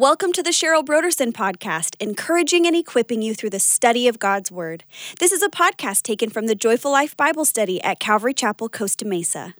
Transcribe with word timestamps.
Welcome 0.00 0.32
to 0.32 0.42
the 0.42 0.48
Cheryl 0.48 0.82
Brodersen 0.82 1.30
podcast, 1.30 1.94
encouraging 2.00 2.66
and 2.66 2.74
equipping 2.74 3.20
you 3.20 3.34
through 3.34 3.50
the 3.50 3.60
study 3.60 4.08
of 4.08 4.18
God's 4.18 4.50
Word. 4.50 4.82
This 5.18 5.30
is 5.30 5.42
a 5.42 5.50
podcast 5.50 6.04
taken 6.04 6.30
from 6.30 6.46
the 6.46 6.54
Joyful 6.54 6.90
Life 6.90 7.14
Bible 7.18 7.44
Study 7.44 7.82
at 7.82 8.00
Calvary 8.00 8.32
Chapel, 8.32 8.70
Costa 8.70 9.04
Mesa. 9.04 9.54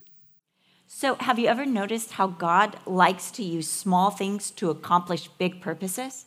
So, 0.87 1.13
have 1.19 1.37
you 1.37 1.47
ever 1.47 1.63
noticed 1.63 2.13
how 2.13 2.25
God 2.25 2.75
likes 2.87 3.29
to 3.29 3.43
use 3.43 3.69
small 3.69 4.09
things 4.09 4.49
to 4.49 4.71
accomplish 4.71 5.27
big 5.27 5.61
purposes? 5.61 6.25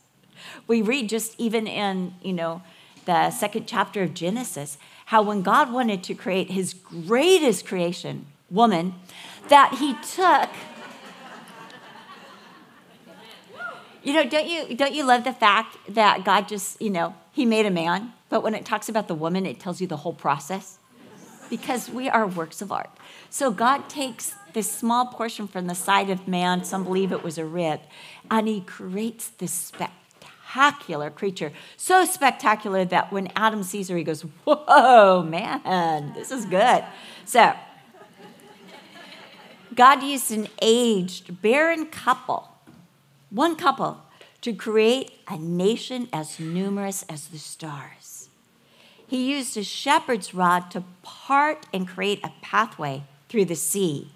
We 0.68 0.80
read 0.80 1.08
just 1.08 1.34
even 1.36 1.66
in, 1.66 2.14
you 2.22 2.34
know, 2.34 2.62
the 3.06 3.32
second 3.32 3.66
chapter 3.66 4.04
of 4.04 4.14
Genesis, 4.14 4.78
how 5.06 5.22
when 5.22 5.42
God 5.42 5.72
wanted 5.72 6.04
to 6.04 6.14
create 6.14 6.52
his 6.52 6.72
greatest 6.72 7.66
creation, 7.66 8.26
woman, 8.48 8.94
that 9.48 9.78
he 9.80 9.94
took 10.14 10.50
You 14.04 14.12
know, 14.12 14.28
don't 14.28 14.46
you 14.46 14.76
don't 14.76 14.94
you 14.94 15.02
love 15.02 15.24
the 15.24 15.32
fact 15.32 15.78
that 15.88 16.24
God 16.24 16.46
just, 16.46 16.80
you 16.80 16.90
know, 16.90 17.14
he 17.32 17.46
made 17.46 17.64
a 17.64 17.70
man, 17.70 18.12
but 18.28 18.42
when 18.42 18.54
it 18.54 18.66
talks 18.66 18.90
about 18.90 19.08
the 19.08 19.14
woman, 19.14 19.46
it 19.46 19.58
tells 19.58 19.80
you 19.80 19.86
the 19.86 19.96
whole 19.96 20.12
process? 20.12 20.78
Because 21.48 21.88
we 21.88 22.10
are 22.10 22.26
works 22.26 22.60
of 22.60 22.70
art. 22.70 22.90
So 23.30 23.50
God 23.50 23.88
takes 23.88 24.34
this 24.52 24.70
small 24.70 25.06
portion 25.06 25.48
from 25.48 25.68
the 25.68 25.74
side 25.74 26.10
of 26.10 26.28
man, 26.28 26.64
some 26.64 26.84
believe 26.84 27.12
it 27.12 27.24
was 27.24 27.38
a 27.38 27.46
rib, 27.46 27.80
and 28.30 28.46
he 28.46 28.60
creates 28.60 29.28
this 29.28 29.52
spectacular 29.52 31.08
creature. 31.08 31.52
So 31.78 32.04
spectacular 32.04 32.84
that 32.84 33.10
when 33.10 33.32
Adam 33.34 33.62
sees 33.62 33.88
her, 33.88 33.96
he 33.96 34.04
goes, 34.04 34.20
Whoa, 34.44 35.22
man, 35.22 36.12
this 36.12 36.30
is 36.30 36.44
good. 36.44 36.84
So 37.24 37.54
God 39.74 40.02
used 40.02 40.30
an 40.30 40.48
aged, 40.60 41.40
barren 41.40 41.86
couple 41.86 42.53
one 43.34 43.56
couple, 43.56 44.00
to 44.40 44.52
create 44.52 45.10
a 45.26 45.36
nation 45.36 46.08
as 46.12 46.38
numerous 46.38 47.02
as 47.08 47.28
the 47.28 47.38
stars. 47.38 48.28
He 49.06 49.30
used 49.32 49.56
a 49.56 49.64
shepherd's 49.64 50.34
rod 50.34 50.70
to 50.70 50.84
part 51.02 51.66
and 51.72 51.88
create 51.88 52.22
a 52.22 52.32
pathway 52.42 53.02
through 53.28 53.46
the 53.46 53.56
sea, 53.56 54.12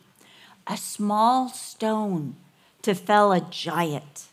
a 0.66 0.77
small 0.77 1.48
stone 1.48 2.36
to 2.83 2.94
fell 2.94 3.33
a 3.33 3.41
giant, 3.41 4.27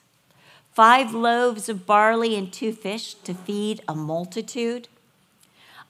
five 0.71 1.13
loaves 1.13 1.67
of 1.67 1.85
barley 1.85 2.35
and 2.35 2.51
two 2.53 2.71
fish 2.71 3.15
to 3.15 3.33
feed 3.33 3.81
a 3.87 3.95
multitude, 3.95 4.87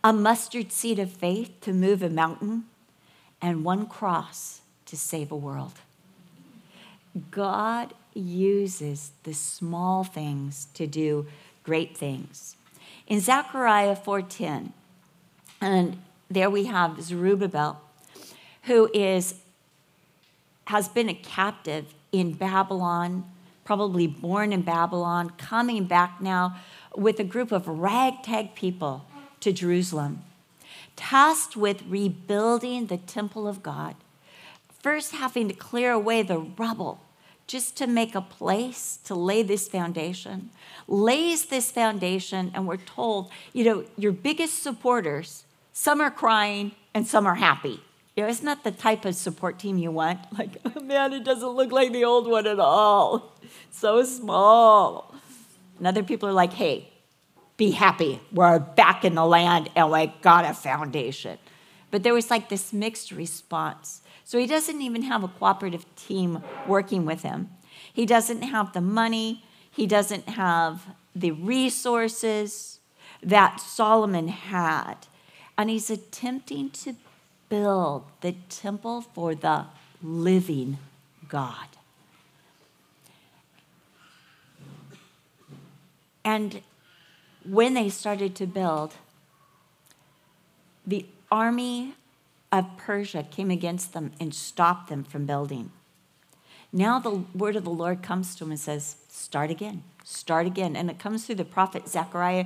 a 0.03 0.13
mustard 0.13 0.71
seed 0.71 0.99
of 0.99 1.11
faith 1.11 1.51
to 1.61 1.73
move 1.73 2.01
a 2.01 2.09
mountain, 2.09 2.65
and 3.41 3.65
one 3.65 3.87
cross 3.87 4.61
to 4.85 4.95
save 4.95 5.31
a 5.31 5.35
world. 5.35 5.73
God 7.31 7.93
uses 8.15 9.11
the 9.23 9.33
small 9.33 10.03
things 10.03 10.67
to 10.73 10.87
do 10.87 11.27
great 11.63 11.95
things. 11.95 12.55
In 13.07 13.19
Zechariah 13.19 13.95
4:10, 13.95 14.73
and 15.61 15.97
there 16.29 16.49
we 16.49 16.65
have 16.65 17.01
Zerubbabel, 17.01 17.79
who 18.63 18.89
is 18.93 19.35
has 20.65 20.87
been 20.87 21.09
a 21.09 21.13
captive 21.13 21.93
in 22.11 22.33
Babylon, 22.33 23.23
probably 23.63 24.07
born 24.07 24.51
in 24.51 24.63
Babylon, 24.63 25.31
coming 25.37 25.85
back 25.85 26.19
now 26.19 26.55
with 26.95 27.19
a 27.19 27.23
group 27.23 27.51
of 27.51 27.67
ragtag 27.67 28.55
people 28.55 29.05
to 29.41 29.51
Jerusalem, 29.51 30.23
tasked 30.95 31.55
with 31.55 31.83
rebuilding 31.87 32.87
the 32.87 32.97
temple 32.97 33.47
of 33.47 33.61
God, 33.61 33.95
first 34.81 35.11
having 35.11 35.47
to 35.49 35.53
clear 35.53 35.91
away 35.91 36.23
the 36.23 36.39
rubble 36.39 37.01
just 37.47 37.77
to 37.77 37.87
make 37.87 38.15
a 38.15 38.21
place 38.21 38.99
to 39.05 39.15
lay 39.15 39.43
this 39.43 39.67
foundation, 39.67 40.49
lays 40.87 41.45
this 41.45 41.71
foundation, 41.71 42.51
and 42.53 42.67
we're 42.67 42.77
told, 42.77 43.29
you 43.53 43.63
know, 43.63 43.85
your 43.97 44.11
biggest 44.11 44.63
supporters, 44.63 45.45
some 45.73 46.01
are 46.01 46.11
crying 46.11 46.71
and 46.93 47.07
some 47.07 47.25
are 47.25 47.35
happy. 47.35 47.81
You 48.15 48.23
know, 48.23 48.29
isn't 48.29 48.45
that 48.45 48.63
the 48.63 48.71
type 48.71 49.05
of 49.05 49.15
support 49.15 49.59
team 49.59 49.77
you 49.77 49.91
want? 49.91 50.19
Like, 50.37 50.57
oh 50.65 50.81
man, 50.81 51.13
it 51.13 51.23
doesn't 51.23 51.49
look 51.49 51.71
like 51.71 51.91
the 51.91 52.05
old 52.05 52.27
one 52.27 52.47
at 52.47 52.59
all. 52.59 53.33
So 53.71 54.03
small. 54.03 55.13
And 55.77 55.85
other 55.85 56.03
people 56.03 56.29
are 56.29 56.33
like, 56.33 56.53
hey, 56.53 56.89
be 57.57 57.71
happy. 57.71 58.21
We're 58.31 58.59
back 58.59 59.05
in 59.05 59.15
the 59.15 59.25
land 59.25 59.69
and 59.75 59.91
we 59.91 60.13
got 60.21 60.45
a 60.45 60.53
foundation. 60.53 61.37
But 61.91 62.03
there 62.03 62.13
was 62.13 62.29
like 62.29 62.49
this 62.49 62.73
mixed 62.73 63.11
response. 63.11 64.01
So 64.25 64.39
he 64.39 64.47
doesn't 64.47 64.81
even 64.81 65.03
have 65.03 65.23
a 65.23 65.27
cooperative 65.27 65.85
team 65.95 66.41
working 66.67 67.05
with 67.05 67.21
him. 67.21 67.51
He 67.93 68.07
doesn't 68.07 68.41
have 68.41 68.73
the 68.73 68.81
money, 68.81 69.43
he 69.71 69.85
doesn't 69.85 70.29
have 70.29 70.87
the 71.15 71.31
resources 71.31 72.79
that 73.21 73.59
Solomon 73.59 74.27
had. 74.29 74.95
And 75.57 75.69
he's 75.69 75.89
attempting 75.89 76.71
to 76.71 76.95
build 77.49 78.05
the 78.21 78.33
temple 78.49 79.01
for 79.01 79.35
the 79.35 79.65
living 80.01 80.79
God. 81.29 81.67
And 86.23 86.63
when 87.47 87.75
they 87.75 87.89
started 87.89 88.35
to 88.37 88.47
build, 88.47 88.95
the 90.85 91.05
army 91.31 91.93
of 92.59 92.77
Persia 92.77 93.23
came 93.23 93.51
against 93.51 93.93
them 93.93 94.11
and 94.19 94.33
stopped 94.33 94.89
them 94.89 95.03
from 95.03 95.25
building. 95.25 95.71
Now 96.71 96.99
the 96.99 97.23
word 97.33 97.55
of 97.55 97.63
the 97.63 97.69
Lord 97.69 98.01
comes 98.01 98.35
to 98.35 98.43
him 98.43 98.51
and 98.51 98.59
says, 98.59 98.97
Start 99.09 99.49
again, 99.49 99.83
start 100.03 100.45
again. 100.45 100.75
And 100.75 100.89
it 100.89 100.99
comes 100.99 101.25
through 101.25 101.35
the 101.35 101.45
prophet 101.45 101.87
Zechariah 101.87 102.45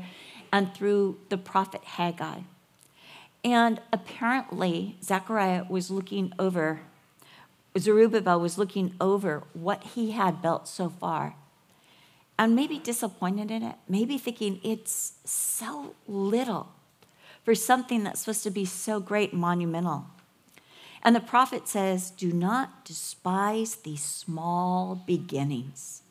and 0.51 0.73
through 0.73 1.17
the 1.29 1.37
prophet 1.37 1.83
Haggai. 1.83 2.41
And 3.43 3.81
apparently, 3.93 4.97
Zechariah 5.03 5.65
was 5.69 5.89
looking 5.89 6.33
over, 6.37 6.81
Zerubbabel 7.77 8.39
was 8.39 8.57
looking 8.57 8.93
over 8.99 9.43
what 9.53 9.83
he 9.83 10.11
had 10.11 10.41
built 10.41 10.67
so 10.67 10.89
far 10.89 11.35
and 12.37 12.55
maybe 12.55 12.79
disappointed 12.79 13.51
in 13.51 13.63
it, 13.63 13.75
maybe 13.87 14.17
thinking 14.17 14.61
it's 14.63 15.13
so 15.25 15.93
little 16.07 16.69
for 17.49 17.55
something 17.55 18.03
that's 18.03 18.19
supposed 18.19 18.43
to 18.43 18.51
be 18.51 18.63
so 18.63 18.99
great 18.99 19.31
and 19.31 19.41
monumental. 19.41 20.05
And 21.01 21.15
the 21.15 21.19
prophet 21.19 21.67
says, 21.67 22.11
Do 22.11 22.31
not 22.31 22.85
despise 22.85 23.77
these 23.77 24.03
small 24.03 24.93
beginnings. 25.07 26.03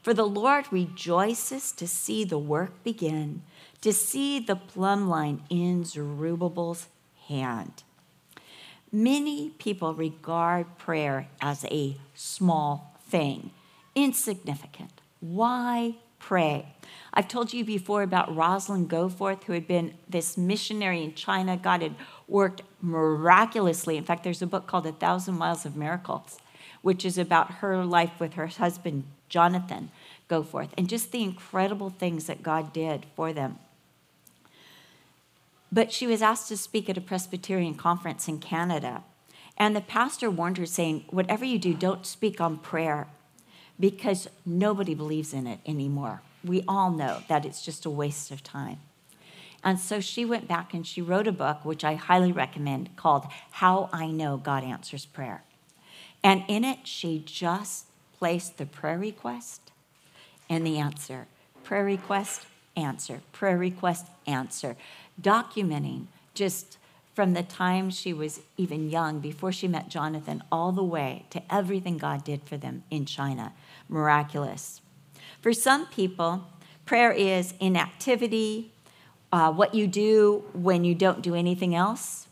For 0.00 0.14
the 0.14 0.26
Lord 0.26 0.64
rejoices 0.70 1.72
to 1.72 1.86
see 1.86 2.24
the 2.24 2.38
work 2.38 2.82
begin, 2.82 3.42
to 3.82 3.92
see 3.92 4.40
the 4.40 4.56
plumb 4.56 5.10
line 5.10 5.42
in 5.50 5.84
Zerubbabel's 5.84 6.86
hand. 7.28 7.82
Many 8.90 9.50
people 9.58 9.92
regard 9.92 10.78
prayer 10.78 11.28
as 11.38 11.66
a 11.66 11.98
small 12.14 12.98
thing, 13.06 13.50
insignificant. 13.94 15.02
Why 15.20 15.96
pray? 16.26 16.66
I've 17.14 17.28
told 17.28 17.52
you 17.52 17.64
before 17.64 18.02
about 18.02 18.34
Rosalind 18.34 18.90
Goforth, 18.90 19.44
who 19.44 19.52
had 19.52 19.68
been 19.68 19.94
this 20.08 20.36
missionary 20.36 21.04
in 21.04 21.14
China. 21.14 21.56
God 21.56 21.82
had 21.82 21.94
worked 22.26 22.62
miraculously. 22.82 23.96
In 23.96 24.02
fact, 24.02 24.24
there's 24.24 24.42
a 24.42 24.46
book 24.46 24.66
called 24.66 24.88
A 24.88 24.92
Thousand 24.92 25.38
Miles 25.38 25.64
of 25.64 25.76
Miracles, 25.76 26.38
which 26.82 27.04
is 27.04 27.16
about 27.16 27.52
her 27.62 27.84
life 27.84 28.18
with 28.18 28.34
her 28.34 28.48
husband, 28.48 29.04
Jonathan 29.28 29.92
Goforth, 30.28 30.70
and 30.76 30.88
just 30.88 31.12
the 31.12 31.22
incredible 31.22 31.90
things 31.90 32.26
that 32.26 32.42
God 32.42 32.72
did 32.72 33.06
for 33.14 33.32
them. 33.32 33.60
But 35.70 35.92
she 35.92 36.08
was 36.08 36.22
asked 36.22 36.48
to 36.48 36.56
speak 36.56 36.90
at 36.90 36.98
a 36.98 37.00
Presbyterian 37.00 37.74
conference 37.76 38.26
in 38.26 38.40
Canada. 38.40 39.04
And 39.56 39.76
the 39.76 39.80
pastor 39.80 40.28
warned 40.28 40.58
her, 40.58 40.66
saying, 40.66 41.04
Whatever 41.08 41.44
you 41.44 41.60
do, 41.60 41.72
don't 41.72 42.04
speak 42.04 42.40
on 42.40 42.58
prayer 42.58 43.06
because 43.78 44.28
nobody 44.44 44.94
believes 44.94 45.32
in 45.32 45.46
it 45.46 45.60
anymore 45.66 46.22
we 46.46 46.62
all 46.68 46.90
know 46.90 47.22
that 47.28 47.44
it's 47.44 47.62
just 47.62 47.84
a 47.84 47.90
waste 47.90 48.30
of 48.30 48.42
time. 48.42 48.78
And 49.64 49.80
so 49.80 50.00
she 50.00 50.24
went 50.24 50.46
back 50.46 50.72
and 50.74 50.86
she 50.86 51.02
wrote 51.02 51.26
a 51.26 51.32
book, 51.32 51.64
which 51.64 51.84
I 51.84 51.94
highly 51.94 52.30
recommend, 52.30 52.94
called 52.96 53.26
How 53.52 53.90
I 53.92 54.06
Know 54.06 54.36
God 54.36 54.62
Answers 54.62 55.06
Prayer. 55.06 55.42
And 56.22 56.44
in 56.46 56.64
it, 56.64 56.86
she 56.86 57.22
just 57.24 57.86
placed 58.16 58.58
the 58.58 58.66
prayer 58.66 58.98
request 58.98 59.72
and 60.48 60.64
the 60.64 60.78
answer. 60.78 61.26
Prayer 61.64 61.84
request, 61.84 62.46
answer. 62.76 63.20
Prayer 63.32 63.58
request, 63.58 64.06
answer. 64.26 64.76
Documenting 65.20 66.06
just 66.34 66.78
from 67.14 67.32
the 67.32 67.42
time 67.42 67.90
she 67.90 68.12
was 68.12 68.40
even 68.56 68.90
young, 68.90 69.20
before 69.20 69.50
she 69.50 69.66
met 69.66 69.88
Jonathan, 69.88 70.42
all 70.52 70.70
the 70.70 70.84
way 70.84 71.24
to 71.30 71.42
everything 71.52 71.96
God 71.96 72.22
did 72.24 72.42
for 72.42 72.58
them 72.58 72.84
in 72.90 73.06
China. 73.06 73.54
Miraculous. 73.88 74.80
For 75.40 75.52
some 75.52 75.86
people, 75.86 76.46
prayer 76.84 77.12
is 77.12 77.54
inactivity, 77.60 78.72
uh, 79.32 79.52
what 79.52 79.74
you 79.74 79.86
do 79.86 80.44
when 80.52 80.84
you 80.84 80.94
don't 80.94 81.22
do 81.22 81.34
anything 81.34 81.74
else, 81.74 82.28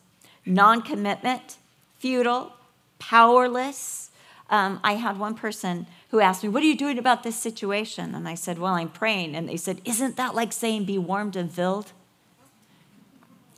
non 0.46 0.82
commitment, 0.82 1.56
futile, 1.98 2.52
powerless, 2.98 4.10
Um, 4.50 4.78
I 4.84 4.94
had 4.96 5.18
one 5.18 5.34
person 5.34 5.86
who 6.10 6.20
asked 6.20 6.42
me, 6.42 6.48
What 6.48 6.62
are 6.62 6.66
you 6.66 6.76
doing 6.76 6.98
about 6.98 7.22
this 7.22 7.36
situation? 7.36 8.14
And 8.14 8.28
I 8.28 8.34
said, 8.34 8.58
Well, 8.58 8.74
I'm 8.74 8.90
praying. 8.90 9.34
And 9.34 9.48
they 9.48 9.56
said, 9.56 9.80
Isn't 9.84 10.16
that 10.16 10.34
like 10.34 10.52
saying 10.52 10.84
be 10.84 10.98
warmed 10.98 11.34
and 11.34 11.50
filled? 11.50 11.92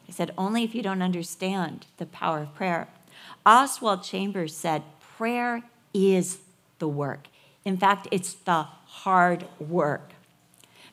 I 0.09 0.13
said, 0.13 0.33
Only 0.39 0.63
if 0.63 0.75
you 0.75 0.83
don't 0.83 1.03
understand 1.03 1.87
the 1.99 2.07
power 2.07 2.41
of 2.43 2.55
prayer. 2.55 2.89
Oswald 3.45 4.05
Chambers 4.05 4.57
said, 4.57 4.83
Prayer 5.17 5.65
is 5.93 6.39
the 6.79 6.89
work. 6.89 7.27
In 7.67 7.77
fact, 7.77 8.07
it's 8.13 8.33
the 8.33 8.63
hard 8.63 9.45
work. 9.59 10.13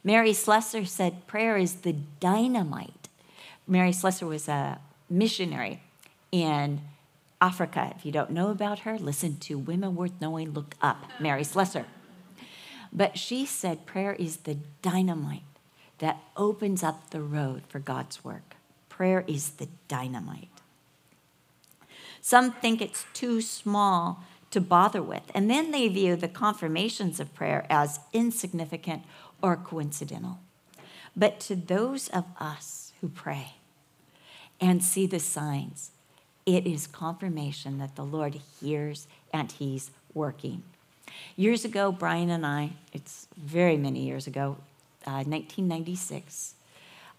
Mary 0.04 0.34
Slessor 0.34 0.86
said, 0.86 1.28
Prayer 1.28 1.56
is 1.56 1.76
the 1.76 1.94
dynamite. 2.20 3.08
Mary 3.68 3.94
Slessor 3.94 4.26
was 4.26 4.50
a 4.50 4.80
missionary 5.08 5.82
in 6.32 6.82
Africa. 7.40 7.94
If 7.96 8.08
you 8.08 8.12
don't 8.12 8.32
know 8.32 8.50
about 8.50 8.80
her, 8.80 8.98
listen 8.98 9.38
to 9.42 9.58
Women 9.60 9.96
Worth 9.96 10.20
Knowing, 10.20 10.54
look 10.54 10.74
up 10.82 11.06
Mary 11.20 11.44
Slessor. 11.44 11.86
But 12.92 13.20
she 13.20 13.46
said 13.46 13.86
prayer 13.86 14.14
is 14.14 14.38
the 14.38 14.58
dynamite 14.82 15.44
that 16.00 16.18
opens 16.36 16.82
up 16.82 17.12
the 17.12 17.22
road 17.22 17.64
for 17.70 17.78
God's 17.78 18.24
work. 18.24 18.56
Prayer 18.90 19.24
is 19.28 19.52
the 19.52 19.68
dynamite. 19.88 20.50
Some 22.20 22.52
think 22.52 22.82
it's 22.82 23.06
too 23.14 23.42
small 23.42 24.24
to 24.54 24.62
bother 24.62 25.02
with, 25.02 25.24
and 25.34 25.50
then 25.50 25.72
they 25.72 25.88
view 25.88 26.16
the 26.16 26.28
confirmations 26.28 27.20
of 27.20 27.34
prayer 27.34 27.66
as 27.72 28.00
insignificant 28.14 29.04
or 29.42 29.56
coincidental. 29.56 30.38
But 31.16 31.40
to 31.42 31.56
those 31.56 32.08
of 32.10 32.26
us 32.40 32.94
who 33.02 33.10
pray 33.10 33.56
and 34.62 34.84
see 34.84 35.08
the 35.08 35.20
signs, 35.20 35.90
it 36.46 36.68
is 36.68 36.86
confirmation 36.86 37.80
that 37.80 37.96
the 37.96 38.04
Lord 38.04 38.40
hears 38.62 39.08
and 39.34 39.52
He's 39.52 39.90
working. 40.14 40.62
Years 41.36 41.66
ago, 41.66 41.92
Brian 41.92 42.30
and 42.30 42.46
I, 42.46 42.74
it's 42.92 43.28
very 43.36 43.78
many 43.78 44.02
years 44.02 44.28
ago, 44.28 44.58
uh, 45.08 45.26
1996, 45.26 46.54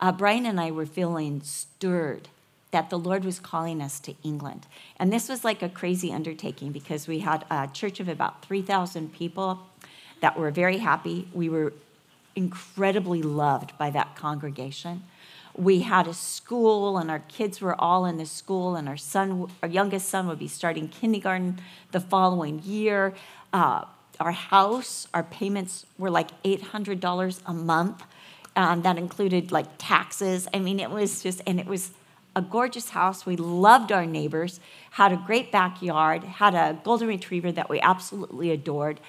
uh, 0.01 0.13
Brian 0.13 0.47
and 0.47 0.61
I 0.61 0.71
were 0.71 0.87
feeling 0.87 1.43
stirred 1.43 2.29
that 2.75 2.91
the 2.91 2.99
Lord 2.99 3.25
was 3.25 3.39
calling 3.39 3.81
us 3.81 4.01
to 4.01 4.17
England. 4.25 4.67
And 4.99 5.13
this 5.13 5.29
was 5.29 5.45
like 5.45 5.63
a 5.63 5.69
crazy 5.69 6.13
undertaking 6.13 6.73
because 6.73 7.07
we 7.07 7.21
had 7.21 7.45
a 7.49 7.69
church 7.73 8.01
of 8.01 8.09
about 8.09 8.45
3,000 8.45 9.15
people 9.15 9.61
that 10.21 10.37
were 10.37 10.51
very 10.51 10.79
happy. 10.79 11.29
We 11.33 11.49
were 11.49 11.73
incredibly 12.35 13.23
loved 13.23 13.79
by 13.79 13.91
that 13.91 14.17
congregation. 14.17 15.05
We 15.57 15.83
had 15.83 16.09
a 16.09 16.15
school, 16.15 16.99
and 16.99 17.13
our 17.13 17.21
kids 17.21 17.61
were 17.61 17.81
all 17.81 18.07
in 18.07 18.17
the 18.17 18.27
school, 18.27 18.75
and 18.75 18.89
our 18.89 18.97
son, 18.97 19.49
our 19.63 19.69
youngest 19.69 20.09
son, 20.09 20.27
would 20.27 20.41
be 20.41 20.49
starting 20.49 20.89
kindergarten 20.89 21.61
the 21.93 22.01
following 22.01 22.61
year. 22.65 23.15
Uh, 23.53 23.85
our 24.19 24.33
house, 24.33 25.07
our 25.15 25.23
payments 25.23 25.87
were 25.97 26.11
like 26.11 26.43
$800 26.43 27.41
a 27.47 27.55
month. 27.55 28.03
Um, 28.57 28.83
that 28.83 28.99
included 28.99 29.53
like 29.53 29.67
taxes. 29.79 30.49
I 30.53 30.59
mean, 30.59 30.81
it 30.81 30.91
was 30.91 31.23
just, 31.23 31.41
and 31.47 31.61
it 31.61 31.67
was 31.67 31.91
a 32.37 32.43
gorgeous 32.43 32.91
house. 32.91 33.27
We 33.27 33.37
loved 33.37 33.93
our 33.93 34.07
neighbors, 34.07 34.61
had 34.93 35.13
a 35.13 35.17
great 35.17 35.53
backyard, 35.53 36.25
had 36.25 36.55
a 36.55 36.79
golden 36.83 37.09
retriever 37.09 37.53
that 37.53 37.69
we 37.69 37.81
absolutely 37.81 38.51
adored. 38.51 39.01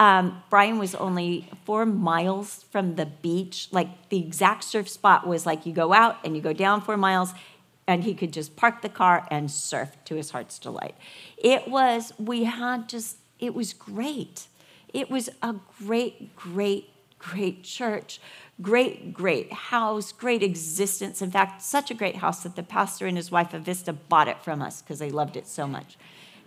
Um, 0.00 0.42
Brian 0.50 0.78
was 0.78 0.94
only 0.94 1.48
four 1.64 1.86
miles 1.86 2.64
from 2.70 2.96
the 2.96 3.06
beach. 3.06 3.68
Like 3.70 4.08
the 4.08 4.18
exact 4.18 4.64
surf 4.64 4.88
spot 4.88 5.26
was 5.26 5.46
like 5.46 5.64
you 5.66 5.72
go 5.72 5.92
out 5.92 6.16
and 6.24 6.34
you 6.34 6.42
go 6.42 6.52
down 6.52 6.80
four 6.80 6.96
miles, 6.96 7.34
and 7.86 8.04
he 8.04 8.14
could 8.14 8.32
just 8.32 8.56
park 8.56 8.82
the 8.82 8.88
car 8.88 9.26
and 9.30 9.50
surf 9.50 9.96
to 10.06 10.14
his 10.14 10.30
heart's 10.30 10.58
delight. 10.58 10.96
It 11.36 11.68
was, 11.68 12.12
we 12.18 12.44
had 12.44 12.88
just, 12.88 13.18
it 13.38 13.54
was 13.54 13.72
great. 13.72 14.46
It 14.92 15.10
was 15.10 15.28
a 15.42 15.56
great, 15.78 16.34
great, 16.36 16.90
great 17.18 17.64
church. 17.64 18.20
Great, 18.62 19.12
great 19.12 19.52
house, 19.52 20.12
great 20.12 20.42
existence. 20.42 21.20
In 21.20 21.30
fact, 21.30 21.60
such 21.62 21.90
a 21.90 21.94
great 21.94 22.16
house 22.16 22.44
that 22.44 22.56
the 22.56 22.62
pastor 22.62 23.06
and 23.06 23.16
his 23.16 23.30
wife, 23.30 23.50
Avista, 23.50 23.96
bought 24.08 24.28
it 24.28 24.42
from 24.42 24.62
us 24.62 24.80
because 24.80 25.00
they 25.00 25.10
loved 25.10 25.36
it 25.36 25.46
so 25.46 25.66
much. 25.66 25.96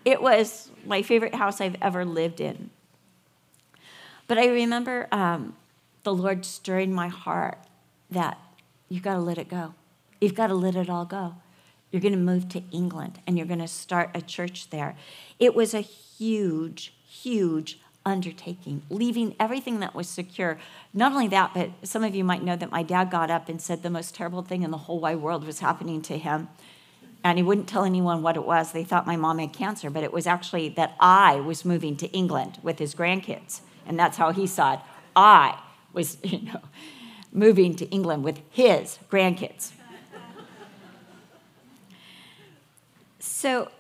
It 0.06 0.22
was 0.22 0.70
my 0.86 1.02
favorite 1.02 1.36
house 1.36 1.60
I've 1.60 1.76
ever 1.82 2.06
lived 2.06 2.40
in. 2.40 2.70
But 4.28 4.38
I 4.38 4.48
remember 4.48 5.08
um, 5.12 5.56
the 6.04 6.14
Lord 6.14 6.46
stirring 6.46 6.94
my 6.94 7.10
heart 7.10 7.58
that 8.10 8.40
you've 8.88 9.04
got 9.04 9.16
to 9.16 9.20
let 9.20 9.38
it 9.38 9.50
go. 9.50 9.74
You've 10.22 10.36
got 10.36 10.48
to 10.48 10.56
let 10.56 10.76
it 10.76 10.90
all 10.90 11.06
go. 11.06 11.36
You're 11.92 12.02
going 12.02 12.14
to 12.14 12.20
move 12.20 12.50
to 12.50 12.64
England 12.72 13.20
and 13.28 13.38
you're 13.38 13.48
going 13.48 13.60
to 13.60 13.68
start 13.68 14.12
a 14.14 14.22
church 14.22 14.70
there. 14.70 14.96
It 15.40 15.56
was 15.56 15.74
a 15.74 15.82
huge, 15.82 16.94
huge 17.08 17.80
undertaking, 18.06 18.84
leaving 18.90 19.36
everything 19.40 19.80
that 19.80 19.96
was 19.96 20.08
secure. 20.08 20.60
Not 20.94 21.12
only 21.12 21.28
that, 21.30 21.54
but 21.54 21.72
some 21.84 22.04
of 22.04 22.14
you 22.14 22.24
might 22.24 22.44
know 22.44 22.56
that 22.56 22.72
my 22.72 22.84
dad 22.84 23.10
got 23.10 23.32
up 23.32 23.50
and 23.50 23.62
said 23.62 23.82
the 23.82 23.90
most 23.90 24.16
terrible 24.16 24.44
thing 24.44 24.62
in 24.62 24.72
the 24.72 24.78
whole 24.78 25.00
wide 25.00 25.18
world 25.18 25.46
was 25.46 25.60
happening 25.60 26.02
to 26.04 26.18
him. 26.18 26.48
And 27.24 27.40
he 27.40 27.44
wouldn't 27.44 27.68
tell 27.68 27.84
anyone 27.84 28.22
what 28.22 28.36
it 28.36 28.46
was. 28.46 28.72
They 28.72 28.84
thought 28.84 29.08
my 29.08 29.16
mom 29.16 29.40
had 29.40 29.52
cancer, 29.52 29.90
but 29.90 30.04
it 30.04 30.14
was 30.14 30.28
actually 30.28 30.70
that 30.70 30.96
I 31.00 31.40
was 31.40 31.66
moving 31.66 31.98
to 31.98 32.08
England 32.12 32.60
with 32.62 32.78
his 32.78 32.94
grandkids. 32.94 33.62
And 33.88 33.98
that's 33.98 34.18
how 34.18 34.32
he 34.32 34.46
saw 34.46 34.76
it. 34.76 34.80
I 35.16 35.60
was, 35.92 36.18
you 36.24 36.44
know, 36.44 36.62
moving 37.32 37.76
to 37.78 37.86
England 37.90 38.24
with 38.24 38.42
his 38.52 39.00
grandkids. 39.10 39.72
so 43.20 43.72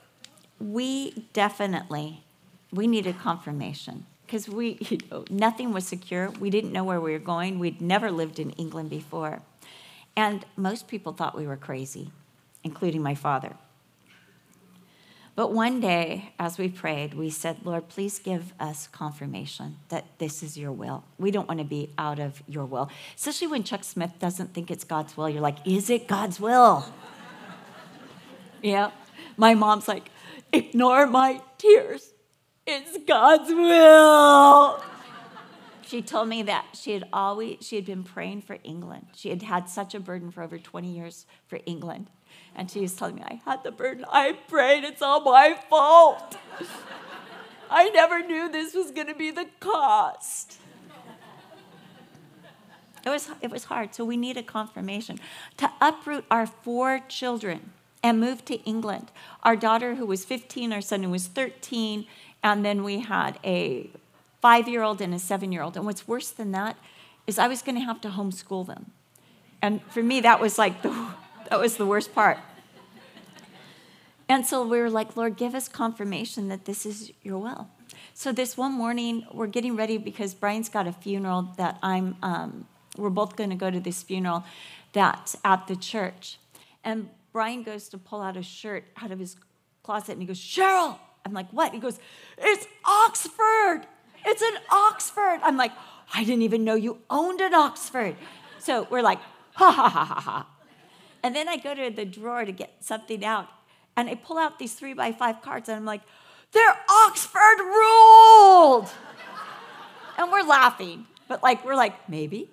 we 0.60 1.28
definitely 1.34 2.24
we 2.72 2.88
needed 2.88 3.18
confirmation 3.20 4.06
because 4.36 4.50
we 4.50 4.78
you 4.82 4.98
know, 5.10 5.24
nothing 5.30 5.72
was 5.72 5.88
secure 5.88 6.30
we 6.42 6.50
didn't 6.50 6.74
know 6.74 6.84
where 6.84 7.00
we 7.00 7.14
were 7.14 7.20
going 7.20 7.58
we'd 7.58 7.80
never 7.80 8.12
lived 8.12 8.38
in 8.38 8.50
england 8.52 8.90
before 8.90 9.42
and 10.18 10.46
most 10.58 10.90
people 10.90 11.14
thought 11.14 11.38
we 11.38 11.48
were 11.48 11.56
crazy 11.56 12.12
including 12.64 13.02
my 13.02 13.16
father 13.16 13.54
but 15.38 15.52
one 15.52 15.82
day, 15.82 16.32
as 16.40 16.58
we 16.58 16.70
prayed, 16.70 17.14
we 17.14 17.30
said, 17.30 17.58
Lord, 17.66 17.90
please 17.90 18.20
give 18.20 18.54
us 18.58 18.88
confirmation 18.88 19.76
that 19.90 20.06
this 20.18 20.42
is 20.42 20.58
your 20.58 20.72
will. 20.72 21.04
We 21.18 21.30
don't 21.30 21.46
want 21.46 21.60
to 21.60 21.66
be 21.66 21.90
out 21.98 22.20
of 22.20 22.42
your 22.48 22.64
will. 22.64 22.90
Especially 23.18 23.48
when 23.48 23.66
Chuck 23.66 23.84
Smith 23.84 24.14
doesn't 24.18 24.54
think 24.54 24.72
it's 24.72 24.86
God's 24.86 25.18
will. 25.18 25.30
You're 25.30 25.42
like, 25.42 25.58
is 25.68 25.90
it 25.90 26.08
God's 26.08 26.40
will? 26.40 26.86
yeah. 28.62 28.92
My 29.36 29.56
mom's 29.56 29.90
like, 29.90 30.10
ignore 30.54 31.06
my 31.06 31.42
tears. 31.58 32.14
It's 32.68 32.98
God's 33.06 33.50
will. 33.50 34.82
she 35.86 36.02
told 36.02 36.28
me 36.28 36.42
that 36.44 36.66
she 36.74 36.94
had 36.94 37.08
always 37.14 37.58
she 37.62 37.76
had 37.76 37.86
been 37.86 38.04
praying 38.04 38.42
for 38.42 38.58
England. 38.64 39.08
She 39.16 39.30
had 39.30 39.44
had 39.44 39.70
such 39.70 39.94
a 39.94 40.00
burden 40.00 40.32
for 40.32 40.42
over 40.42 40.58
20 40.58 40.88
years 40.88 41.26
for 41.48 41.60
England. 41.66 42.08
And 42.56 42.72
she 42.72 42.80
was 42.80 42.94
telling 42.94 43.16
me, 43.16 43.24
I 43.24 43.42
had 43.46 43.64
the 43.64 43.72
burden. 43.72 44.06
I 44.12 44.34
prayed. 44.48 44.84
It's 44.84 45.02
all 45.02 45.22
my 45.22 45.58
fault. 45.70 46.38
I 47.70 47.90
never 47.90 48.26
knew 48.26 48.50
this 48.50 48.74
was 48.74 48.92
going 48.92 49.08
to 49.08 49.16
be 49.16 49.32
the 49.32 49.48
cost. 49.60 50.60
It 53.06 53.10
was, 53.10 53.30
it 53.42 53.52
was 53.52 53.66
hard. 53.66 53.94
So 53.94 54.04
we 54.04 54.18
need 54.18 54.38
a 54.38 54.44
confirmation. 54.44 55.20
To 55.58 55.72
uproot 55.80 56.26
our 56.32 56.48
four 56.48 57.02
children 57.08 57.72
and 58.02 58.20
move 58.20 58.46
to 58.46 58.56
England. 58.64 59.12
Our 59.44 59.56
daughter, 59.56 59.96
who 59.96 60.06
was 60.06 60.26
15, 60.26 60.72
our 60.72 60.82
son, 60.82 61.04
who 61.04 61.10
was 61.10 61.28
13, 61.28 62.06
and 62.46 62.64
then 62.64 62.84
we 62.84 63.00
had 63.00 63.40
a 63.44 63.90
five 64.40 64.70
year 64.70 64.84
old 64.84 65.02
and 65.02 65.14
a 65.16 65.20
seven 65.20 65.52
year 65.52 65.64
old. 65.64 65.76
And 65.76 65.86
what's 65.86 66.08
worse 66.08 66.30
than 66.30 66.52
that 66.52 66.78
is 67.26 67.40
I 67.40 67.48
was 67.48 67.64
going 67.64 67.76
to 67.76 67.82
have 67.82 68.00
to 68.02 68.10
homeschool 68.10 68.68
them. 68.68 68.92
And 69.64 69.82
for 69.90 70.04
me, 70.04 70.22
that 70.22 70.40
was 70.40 70.60
like 70.60 70.84
the 70.84 70.92
that 71.50 71.60
was 71.60 71.78
the 71.78 71.88
worst 71.88 72.14
part. 72.14 72.38
And 74.30 74.46
so 74.46 74.66
we 74.66 74.80
were 74.80 74.90
like, 74.90 75.18
Lord, 75.18 75.38
give 75.38 75.54
us 75.54 75.68
confirmation 75.68 76.48
that 76.50 76.66
this 76.66 76.86
is 76.86 77.12
your 77.24 77.40
will. 77.40 77.68
So 78.14 78.32
this 78.32 78.58
one 78.58 78.74
morning, 78.74 79.26
we're 79.32 79.48
getting 79.48 79.76
ready 79.76 79.98
because 79.98 80.34
Brian's 80.34 80.70
got 80.70 80.88
a 80.88 80.94
funeral 80.94 81.50
that 81.58 81.78
I'm, 81.84 82.16
um, 82.24 82.66
we're 82.98 83.12
both 83.12 83.36
going 83.36 83.52
to 83.52 83.56
go 83.56 83.70
to 83.70 83.80
this 83.80 84.02
funeral 84.02 84.44
that's 84.94 85.36
at 85.44 85.68
the 85.68 85.76
church. 85.76 86.40
And 86.84 87.10
Brian 87.34 87.62
goes 87.62 87.88
to 87.90 88.00
pull 88.00 88.22
out 88.22 88.36
a 88.36 88.42
shirt 88.42 88.86
out 89.00 89.12
of 89.12 89.20
his 89.20 89.36
closet 89.84 90.14
and 90.14 90.22
he 90.22 90.28
goes, 90.28 90.40
Cheryl. 90.40 90.98
I'm 91.26 91.34
like, 91.34 91.50
what? 91.52 91.74
He 91.74 91.80
goes, 91.80 92.00
it's 92.38 92.68
Oxford. 92.86 93.82
It's 94.26 94.42
an 94.42 94.58
Oxford. 94.72 95.40
I'm 95.44 95.58
like, 95.58 95.72
I 96.14 96.24
didn't 96.24 96.44
even 96.44 96.64
know 96.64 96.76
you 96.76 97.00
owned 97.10 97.42
an 97.42 97.54
Oxford. 97.54 98.16
So 98.60 98.88
we're 98.90 99.02
like, 99.02 99.20
ha 99.54 99.72
ha 99.72 99.90
ha 99.90 100.06
ha 100.06 100.22
ha. 100.22 100.48
And 101.24 101.36
then 101.36 101.50
I 101.50 101.58
go 101.58 101.74
to 101.74 101.90
the 101.90 102.06
drawer 102.06 102.46
to 102.46 102.52
get 102.52 102.76
something 102.82 103.26
out, 103.26 103.48
and 103.98 104.08
I 104.08 104.14
pull 104.16 104.38
out 104.38 104.60
these 104.60 104.74
three 104.74 104.94
by 104.94 105.12
five 105.12 105.42
cards, 105.42 105.70
and 105.70 105.76
I'm 105.76 105.86
like, 105.86 106.02
they're 106.52 106.78
Oxford 106.88 107.60
ruled. 107.60 108.90
and 110.20 110.32
we're 110.32 110.44
laughing, 110.44 111.08
but 111.28 111.42
like, 111.42 111.66
we're 111.66 111.76
like, 111.76 112.08
maybe, 112.08 112.50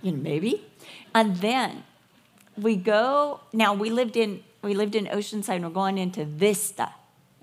you 0.00 0.12
know, 0.12 0.18
maybe. 0.18 0.64
And 1.12 1.36
then 1.38 1.82
we 2.56 2.76
go, 2.76 3.40
now 3.52 3.74
we 3.74 3.90
lived 3.90 4.16
in, 4.16 4.44
we 4.62 4.74
lived 4.74 4.94
in 4.94 5.06
Oceanside, 5.06 5.56
and 5.56 5.64
we're 5.64 5.70
going 5.70 5.98
into 5.98 6.24
Vista. 6.24 6.94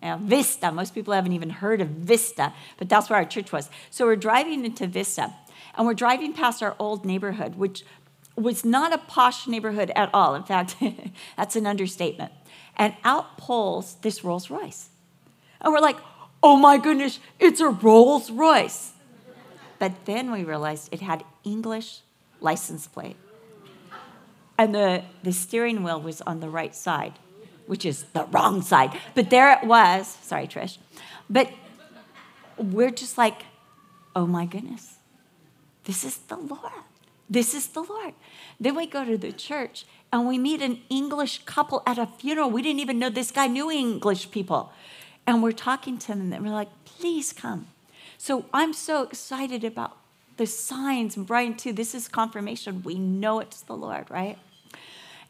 Uh, 0.08 0.18
Vista. 0.18 0.72
Most 0.72 0.94
people 0.94 1.14
haven't 1.14 1.34
even 1.34 1.50
heard 1.50 1.82
of 1.82 1.90
Vista, 1.90 2.54
but 2.78 2.90
that's 2.90 3.10
where 3.10 3.18
our 3.18 3.26
church 3.26 3.52
was. 3.52 3.70
So 3.90 4.06
we're 4.06 4.16
driving 4.16 4.66
into 4.66 4.88
Vista, 4.88 5.34
and 5.76 5.86
we're 5.86 5.94
driving 5.94 6.34
past 6.34 6.64
our 6.64 6.76
old 6.80 7.06
neighborhood, 7.06 7.56
which 7.56 7.84
was 8.36 8.64
not 8.64 8.94
a 8.94 8.98
posh 8.98 9.48
neighborhood 9.48 9.92
at 9.96 10.10
all. 10.14 10.36
In 10.36 10.44
fact, 10.44 10.76
that's 11.38 11.56
an 11.56 11.66
understatement. 11.66 12.32
And 12.78 12.96
out 13.04 13.38
pulls 13.38 13.96
this 13.96 14.24
Rolls 14.24 14.50
Royce. 14.50 14.90
And 15.60 15.74
we're 15.74 15.80
like, 15.80 15.98
oh 16.44 16.56
my 16.56 16.78
goodness, 16.78 17.20
it's 17.40 17.60
a 17.60 17.70
Rolls 17.70 18.30
Royce. 18.30 18.94
But 19.80 20.06
then 20.06 20.32
we 20.32 20.44
realized 20.44 20.90
it 20.92 21.02
had 21.02 21.24
English 21.44 22.02
license 22.40 22.88
plate. 22.88 23.16
And 24.58 24.74
the, 24.74 25.04
the 25.24 25.34
steering 25.34 25.84
wheel 25.84 26.02
was 26.02 26.22
on 26.22 26.40
the 26.40 26.50
right 26.50 26.76
side, 26.76 27.14
which 27.68 27.86
is 27.86 28.04
the 28.14 28.26
wrong 28.26 28.62
side. 28.62 28.98
But 29.14 29.30
there 29.30 29.52
it 29.52 29.66
was. 29.66 30.08
Sorry, 30.24 30.48
Trish. 30.48 30.78
But 31.30 31.52
we're 32.58 32.92
just 32.92 33.18
like, 33.18 33.44
oh 34.16 34.26
my 34.26 34.46
goodness, 34.46 34.96
this 35.84 36.04
is 36.04 36.18
the 36.18 36.38
Lord. 36.38 36.72
This 37.30 37.54
is 37.54 37.68
the 37.68 37.82
Lord. 37.82 38.14
Then 38.60 38.76
we 38.76 38.88
go 38.88 39.06
to 39.06 39.18
the 39.18 39.32
church 39.32 39.86
and 40.12 40.28
we 40.28 40.38
meet 40.38 40.62
an 40.62 40.80
English 40.90 41.44
couple 41.46 41.84
at 41.86 41.98
a 41.98 42.08
funeral. 42.08 42.50
We 42.50 42.62
didn't 42.62 42.80
even 42.80 43.00
know 43.00 43.10
this 43.10 43.32
guy 43.32 43.48
knew 43.48 43.70
English 43.70 44.32
people. 44.32 44.72
And 45.26 45.44
we're 45.44 45.52
talking 45.52 45.98
to 46.00 46.08
them 46.08 46.32
and 46.32 46.46
we're 46.46 46.52
like, 46.52 46.70
please 46.86 47.34
come. 47.34 47.68
So 48.18 48.46
I'm 48.54 48.74
so 48.74 49.04
excited 49.04 49.64
about 49.64 49.98
the 50.38 50.48
signs. 50.48 51.18
And 51.18 51.28
Brian, 51.28 51.56
too, 51.56 51.74
this 51.74 51.94
is 51.94 52.08
confirmation. 52.08 52.82
We 52.84 52.96
know 52.96 53.40
it's 53.40 53.62
the 53.62 53.76
Lord, 53.76 54.10
right? 54.10 54.38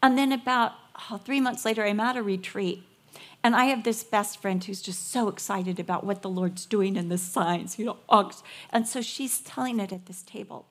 And 0.04 0.18
then 0.18 0.32
about 0.32 0.74
three 1.18 1.42
months 1.42 1.66
later, 1.66 1.86
I'm 1.86 2.00
at 2.00 2.18
a 2.18 2.24
retreat. 2.24 2.84
And 3.44 3.56
I 3.56 3.66
have 3.66 3.84
this 3.84 4.04
best 4.04 4.42
friend 4.42 4.64
who's 4.64 4.82
just 4.82 5.12
so 5.12 5.30
excited 5.30 5.80
about 5.80 6.04
what 6.04 6.22
the 6.22 6.30
Lord's 6.30 6.66
doing 6.66 6.96
in 6.96 7.10
the 7.10 7.18
signs, 7.18 7.80
you 7.80 7.86
know, 7.86 8.30
And 8.72 8.88
so 8.88 9.02
she's 9.02 9.40
telling 9.40 9.80
it 9.80 9.94
at 9.94 10.08
this 10.08 10.24
table. 10.24 10.68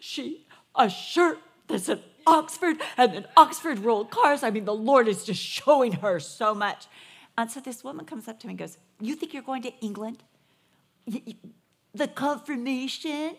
She, 0.00 0.46
a 0.74 0.90
shirt 0.90 1.38
that's 1.68 1.88
an 1.88 2.00
Oxford, 2.26 2.76
and 2.96 3.14
then 3.14 3.26
Oxford 3.36 3.78
rolled 3.78 4.10
cars. 4.10 4.42
I 4.42 4.50
mean, 4.50 4.64
the 4.64 4.74
Lord 4.74 5.08
is 5.08 5.24
just 5.24 5.40
showing 5.40 5.92
her 5.92 6.20
so 6.20 6.54
much. 6.54 6.86
And 7.36 7.50
so 7.50 7.60
this 7.60 7.84
woman 7.84 8.04
comes 8.04 8.28
up 8.28 8.40
to 8.40 8.46
me 8.46 8.52
and 8.52 8.58
goes, 8.58 8.78
You 9.00 9.14
think 9.14 9.32
you're 9.32 9.42
going 9.42 9.62
to 9.62 9.72
England? 9.80 10.22
The 11.94 12.08
confirmation, 12.08 13.36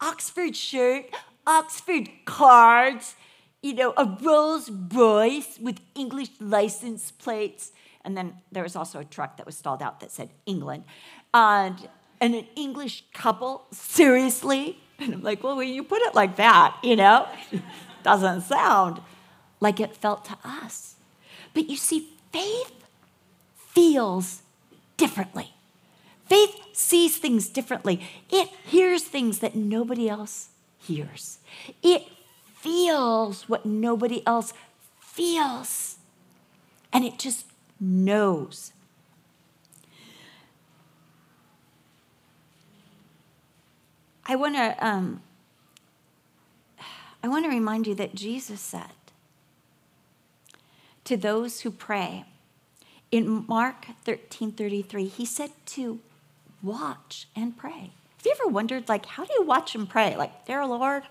Oxford 0.00 0.56
shirt, 0.56 1.06
Oxford 1.46 2.08
cards, 2.24 3.14
you 3.62 3.74
know, 3.74 3.94
a 3.96 4.04
Rolls 4.20 4.70
Royce 4.70 5.58
with 5.60 5.80
English 5.94 6.30
license 6.40 7.12
plates. 7.12 7.72
And 8.04 8.16
then 8.16 8.34
there 8.50 8.64
was 8.64 8.74
also 8.74 8.98
a 8.98 9.04
truck 9.04 9.36
that 9.36 9.46
was 9.46 9.56
stalled 9.56 9.82
out 9.82 10.00
that 10.00 10.10
said 10.10 10.30
England. 10.46 10.84
And, 11.32 11.88
and 12.20 12.34
an 12.34 12.46
English 12.56 13.04
couple, 13.14 13.66
seriously? 13.70 14.78
And 14.98 15.14
I'm 15.14 15.22
like, 15.22 15.42
well, 15.42 15.56
when 15.56 15.68
you 15.68 15.84
put 15.84 16.02
it 16.02 16.14
like 16.14 16.36
that, 16.36 16.76
you 16.82 16.96
know, 16.96 17.28
doesn't 18.02 18.42
sound 18.42 19.00
like 19.60 19.78
it 19.78 19.96
felt 19.96 20.24
to 20.26 20.36
us. 20.44 20.96
But 21.54 21.68
you 21.68 21.76
see, 21.76 22.08
faith 22.32 22.72
feels 23.54 24.42
differently. 24.96 25.54
Faith 26.26 26.56
sees 26.72 27.16
things 27.18 27.48
differently. 27.48 28.00
It 28.30 28.48
hears 28.64 29.04
things 29.04 29.38
that 29.38 29.54
nobody 29.54 30.08
else 30.08 30.48
hears. 30.78 31.38
It 31.82 32.04
feels 32.62 33.48
what 33.48 33.66
nobody 33.66 34.24
else 34.24 34.54
feels. 35.00 35.96
And 36.92 37.04
it 37.04 37.18
just 37.18 37.46
knows. 37.80 38.72
I 44.24 44.36
want 44.36 44.54
to 44.54 44.76
um, 44.86 45.22
I 47.22 47.28
want 47.28 47.44
to 47.44 47.50
remind 47.50 47.88
you 47.88 47.94
that 47.96 48.14
Jesus 48.14 48.60
said 48.60 48.94
to 51.04 51.16
those 51.16 51.60
who 51.60 51.70
pray 51.72 52.24
in 53.10 53.44
Mark 53.48 53.86
13 54.04 54.52
33, 54.52 55.06
he 55.06 55.26
said 55.26 55.50
to 55.66 55.98
watch 56.62 57.26
and 57.34 57.56
pray. 57.56 57.90
Have 58.16 58.26
you 58.26 58.34
ever 58.40 58.48
wondered, 58.48 58.88
like, 58.88 59.04
how 59.04 59.24
do 59.24 59.32
you 59.36 59.44
watch 59.44 59.74
and 59.74 59.88
pray? 59.88 60.16
Like, 60.16 60.46
dear 60.46 60.64
Lord, 60.64 61.02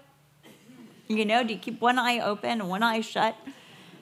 you 1.16 1.26
know, 1.26 1.44
do 1.44 1.54
you 1.54 1.60
keep 1.60 1.82
one 1.82 2.00
eye 2.00 2.20
open 2.20 2.62
and 2.62 2.70
one 2.70 2.84
eye 2.84 3.02
shut? 3.02 3.36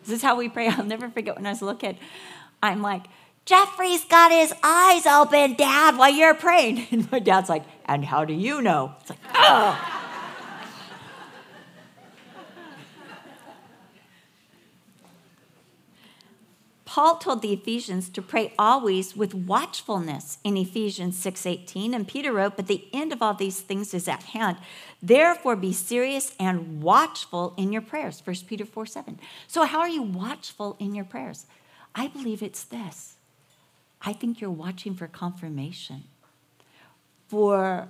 This 0.03 0.17
is 0.17 0.21
how 0.21 0.35
we 0.35 0.49
pray. 0.49 0.67
I'll 0.69 0.83
never 0.83 1.09
forget 1.09 1.35
when 1.35 1.45
I 1.45 1.51
was 1.51 1.61
a 1.61 1.65
little 1.65 1.79
kid. 1.79 1.97
I'm 2.61 2.81
like, 2.81 3.05
Jeffrey's 3.45 4.03
got 4.05 4.31
his 4.31 4.53
eyes 4.63 5.05
open, 5.07 5.55
Dad, 5.55 5.97
while 5.97 6.11
you're 6.11 6.35
praying. 6.35 6.87
And 6.91 7.11
my 7.11 7.19
dad's 7.19 7.49
like, 7.49 7.63
and 7.85 8.05
how 8.05 8.25
do 8.25 8.33
you 8.33 8.61
know? 8.61 8.93
It's 9.01 9.09
like, 9.09 9.19
oh. 9.33 9.98
Paul 16.89 17.17
told 17.17 17.43
the 17.43 17.53
Ephesians 17.53 18.09
to 18.09 18.19
pray 18.19 18.51
always 18.57 19.15
with 19.15 19.35
watchfulness 19.35 20.39
in 20.43 20.57
Ephesians 20.57 21.15
6:18 21.23 21.93
and 21.93 22.07
Peter 22.07 22.33
wrote 22.33 22.55
but 22.55 22.65
the 22.65 22.87
end 22.91 23.13
of 23.13 23.21
all 23.21 23.35
these 23.35 23.59
things 23.61 23.93
is 23.93 24.07
at 24.07 24.23
hand. 24.23 24.57
Therefore 24.99 25.55
be 25.55 25.71
serious 25.71 26.35
and 26.39 26.81
watchful 26.81 27.53
in 27.57 27.71
your 27.71 27.83
prayers. 27.83 28.19
1 28.19 28.47
Peter 28.47 28.65
4:7 28.65 29.19
So 29.47 29.65
how 29.65 29.81
are 29.81 29.87
you 29.87 30.01
watchful 30.01 30.75
in 30.79 30.95
your 30.95 31.05
prayers? 31.05 31.45
I 31.93 32.07
believe 32.07 32.41
it's 32.41 32.63
this. 32.63 33.17
I 34.01 34.11
think 34.11 34.41
you're 34.41 34.49
watching 34.49 34.95
for 34.95 35.07
confirmation 35.07 36.05
for 37.27 37.89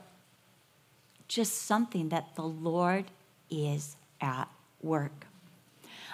just 1.29 1.53
something 1.53 2.09
that 2.09 2.35
the 2.35 2.43
Lord 2.43 3.11
is 3.49 3.95
at 4.19 4.49
work. 4.81 5.25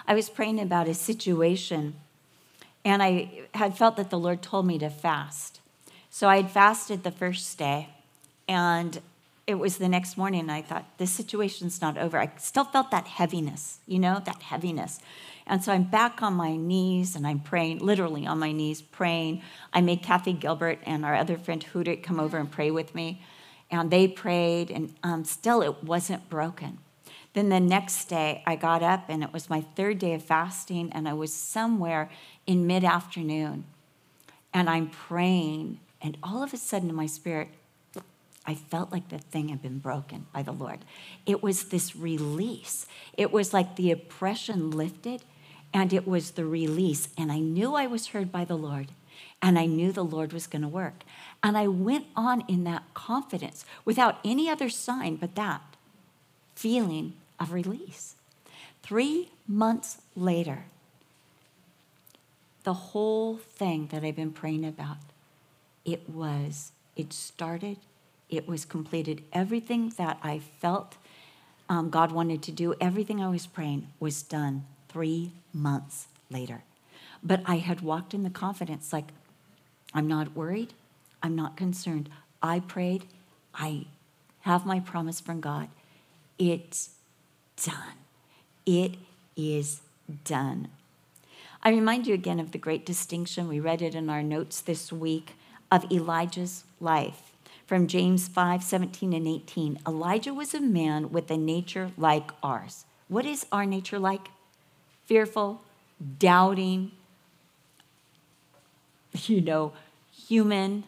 I 0.06 0.14
was 0.14 0.30
praying 0.30 0.60
about 0.60 0.86
a 0.86 0.94
situation 0.94 1.96
and 2.86 3.02
I 3.02 3.28
had 3.52 3.76
felt 3.76 3.96
that 3.96 4.10
the 4.10 4.18
Lord 4.18 4.42
told 4.42 4.64
me 4.64 4.78
to 4.78 4.88
fast. 4.88 5.58
So 6.08 6.28
I 6.28 6.36
had 6.36 6.52
fasted 6.52 7.02
the 7.02 7.10
first 7.10 7.58
day, 7.58 7.88
and 8.46 9.00
it 9.44 9.56
was 9.56 9.78
the 9.78 9.88
next 9.88 10.16
morning, 10.16 10.42
and 10.42 10.52
I 10.52 10.62
thought, 10.62 10.84
this 10.96 11.10
situation's 11.10 11.82
not 11.82 11.98
over. 11.98 12.16
I 12.16 12.30
still 12.38 12.62
felt 12.64 12.92
that 12.92 13.08
heaviness, 13.08 13.80
you 13.88 13.98
know, 13.98 14.22
that 14.24 14.40
heaviness. 14.40 15.00
And 15.48 15.64
so 15.64 15.72
I'm 15.72 15.82
back 15.82 16.22
on 16.22 16.34
my 16.34 16.56
knees 16.56 17.16
and 17.16 17.26
I'm 17.26 17.40
praying, 17.40 17.78
literally 17.78 18.24
on 18.24 18.38
my 18.38 18.52
knees, 18.52 18.82
praying. 18.82 19.42
I 19.72 19.80
made 19.80 20.02
Kathy 20.02 20.32
Gilbert 20.32 20.78
and 20.84 21.04
our 21.04 21.14
other 21.14 21.38
friend 21.38 21.64
Hudit 21.64 22.04
come 22.04 22.20
over 22.20 22.38
and 22.38 22.50
pray 22.50 22.70
with 22.70 22.94
me. 22.94 23.20
And 23.68 23.90
they 23.90 24.06
prayed, 24.06 24.70
and 24.70 24.94
um, 25.02 25.24
still 25.24 25.60
it 25.60 25.82
wasn't 25.82 26.30
broken. 26.30 26.78
Then 27.36 27.50
the 27.50 27.60
next 27.60 28.06
day, 28.06 28.42
I 28.46 28.56
got 28.56 28.82
up 28.82 29.10
and 29.10 29.22
it 29.22 29.30
was 29.30 29.50
my 29.50 29.60
third 29.60 29.98
day 29.98 30.14
of 30.14 30.22
fasting, 30.22 30.90
and 30.92 31.06
I 31.06 31.12
was 31.12 31.34
somewhere 31.34 32.08
in 32.46 32.66
mid 32.66 32.82
afternoon 32.82 33.64
and 34.54 34.70
I'm 34.70 34.88
praying, 34.88 35.80
and 36.00 36.16
all 36.22 36.42
of 36.42 36.54
a 36.54 36.56
sudden 36.56 36.88
in 36.88 36.94
my 36.94 37.04
spirit, 37.04 37.48
I 38.46 38.54
felt 38.54 38.90
like 38.90 39.10
the 39.10 39.18
thing 39.18 39.50
had 39.50 39.60
been 39.60 39.80
broken 39.80 40.24
by 40.32 40.44
the 40.44 40.52
Lord. 40.52 40.78
It 41.26 41.42
was 41.42 41.64
this 41.64 41.94
release. 41.94 42.86
It 43.18 43.30
was 43.32 43.52
like 43.52 43.76
the 43.76 43.90
oppression 43.90 44.70
lifted, 44.70 45.22
and 45.74 45.92
it 45.92 46.08
was 46.08 46.30
the 46.30 46.46
release. 46.46 47.10
And 47.18 47.30
I 47.30 47.40
knew 47.40 47.74
I 47.74 47.86
was 47.86 48.08
heard 48.08 48.32
by 48.32 48.46
the 48.46 48.56
Lord, 48.56 48.92
and 49.42 49.58
I 49.58 49.66
knew 49.66 49.92
the 49.92 50.02
Lord 50.02 50.32
was 50.32 50.46
going 50.46 50.62
to 50.62 50.68
work. 50.68 51.02
And 51.42 51.58
I 51.58 51.66
went 51.66 52.06
on 52.16 52.44
in 52.48 52.64
that 52.64 52.94
confidence 52.94 53.66
without 53.84 54.20
any 54.24 54.48
other 54.48 54.70
sign 54.70 55.16
but 55.16 55.34
that 55.34 55.76
feeling 56.54 57.12
of 57.38 57.52
release. 57.52 58.16
Three 58.82 59.30
months 59.46 59.98
later, 60.14 60.64
the 62.64 62.74
whole 62.74 63.36
thing 63.36 63.88
that 63.92 64.04
I've 64.04 64.16
been 64.16 64.32
praying 64.32 64.64
about, 64.64 64.98
it 65.84 66.08
was, 66.08 66.72
it 66.96 67.12
started, 67.12 67.78
it 68.28 68.48
was 68.48 68.64
completed. 68.64 69.22
Everything 69.32 69.92
that 69.96 70.18
I 70.22 70.40
felt 70.40 70.96
um, 71.68 71.90
God 71.90 72.12
wanted 72.12 72.42
to 72.42 72.52
do, 72.52 72.74
everything 72.80 73.22
I 73.22 73.28
was 73.28 73.46
praying 73.46 73.88
was 73.98 74.22
done 74.22 74.64
three 74.88 75.32
months 75.52 76.08
later. 76.30 76.62
But 77.22 77.42
I 77.44 77.56
had 77.56 77.80
walked 77.80 78.14
in 78.14 78.22
the 78.22 78.30
confidence 78.30 78.92
like, 78.92 79.08
I'm 79.94 80.06
not 80.06 80.36
worried, 80.36 80.74
I'm 81.22 81.34
not 81.34 81.56
concerned. 81.56 82.08
I 82.42 82.60
prayed, 82.60 83.04
I 83.54 83.86
have 84.40 84.66
my 84.66 84.80
promise 84.80 85.20
from 85.20 85.40
God. 85.40 85.68
It's 86.38 86.90
done. 87.56 87.94
It 88.64 88.96
is 89.36 89.80
done. 90.24 90.68
I 91.62 91.70
remind 91.70 92.06
you 92.06 92.14
again 92.14 92.38
of 92.38 92.52
the 92.52 92.58
great 92.58 92.86
distinction, 92.86 93.48
we 93.48 93.60
read 93.60 93.82
it 93.82 93.94
in 93.94 94.08
our 94.08 94.22
notes 94.22 94.60
this 94.60 94.92
week, 94.92 95.34
of 95.70 95.90
Elijah's 95.90 96.64
life. 96.80 97.32
From 97.66 97.88
James 97.88 98.28
5 98.28 98.62
17 98.62 99.12
and 99.12 99.26
18. 99.26 99.80
Elijah 99.86 100.32
was 100.32 100.54
a 100.54 100.60
man 100.60 101.10
with 101.10 101.28
a 101.32 101.36
nature 101.36 101.90
like 101.96 102.30
ours. 102.40 102.84
What 103.08 103.26
is 103.26 103.46
our 103.50 103.66
nature 103.66 103.98
like? 103.98 104.28
Fearful, 105.06 105.62
doubting, 106.18 106.92
you 109.24 109.40
know, 109.40 109.72
human. 110.12 110.84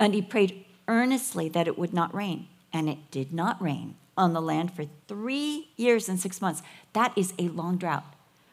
And 0.00 0.14
he 0.14 0.22
prayed 0.22 0.64
earnestly 0.88 1.48
that 1.50 1.68
it 1.68 1.78
would 1.78 1.94
not 1.94 2.12
rain. 2.12 2.48
And 2.72 2.88
it 2.88 3.10
did 3.12 3.32
not 3.32 3.62
rain 3.62 3.94
on 4.18 4.32
the 4.32 4.42
land 4.42 4.74
for 4.74 4.84
three 5.06 5.70
years 5.76 6.08
and 6.08 6.20
six 6.20 6.42
months. 6.42 6.62
That 6.92 7.16
is 7.16 7.32
a 7.38 7.48
long 7.48 7.78
drought. 7.78 8.04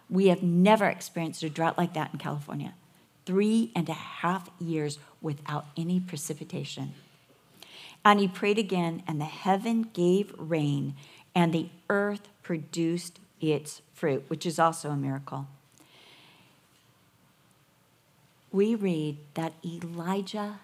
We 0.10 0.27
have 0.27 0.43
never 0.43 0.86
experienced 0.86 1.43
a 1.43 1.50
drought 1.50 1.77
like 1.77 1.93
that 1.95 2.13
in 2.13 2.19
California. 2.19 2.75
Three 3.25 3.72
and 3.75 3.89
a 3.89 3.93
half 3.93 4.50
years 4.60 5.00
without 5.22 5.65
any 5.75 6.00
precipitation. 6.00 6.93
And 8.05 8.19
he 8.19 8.27
prayed 8.27 8.60
again, 8.60 9.01
and 9.07 9.19
the 9.19 9.25
heaven 9.25 9.89
gave 9.91 10.31
rain, 10.38 10.93
and 11.34 11.51
the 11.51 11.69
earth 11.89 12.29
produced 12.43 13.19
its 13.41 13.81
fruit, 13.95 14.25
which 14.27 14.45
is 14.45 14.60
also 14.60 14.91
a 14.91 14.95
miracle. 14.95 15.48
We 18.51 18.75
read 18.75 19.17
that 19.34 19.53
Elijah 19.65 20.60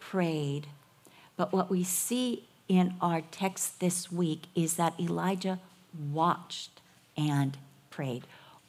prayed, 0.00 0.66
but 1.36 1.52
what 1.52 1.70
we 1.70 1.84
see 1.84 2.48
in 2.70 2.94
our 3.00 3.20
text 3.32 3.80
this 3.80 4.12
week 4.12 4.44
is 4.54 4.74
that 4.76 4.94
Elijah 5.00 5.58
watched 6.12 6.80
and 7.16 7.58
prayed. 7.90 8.22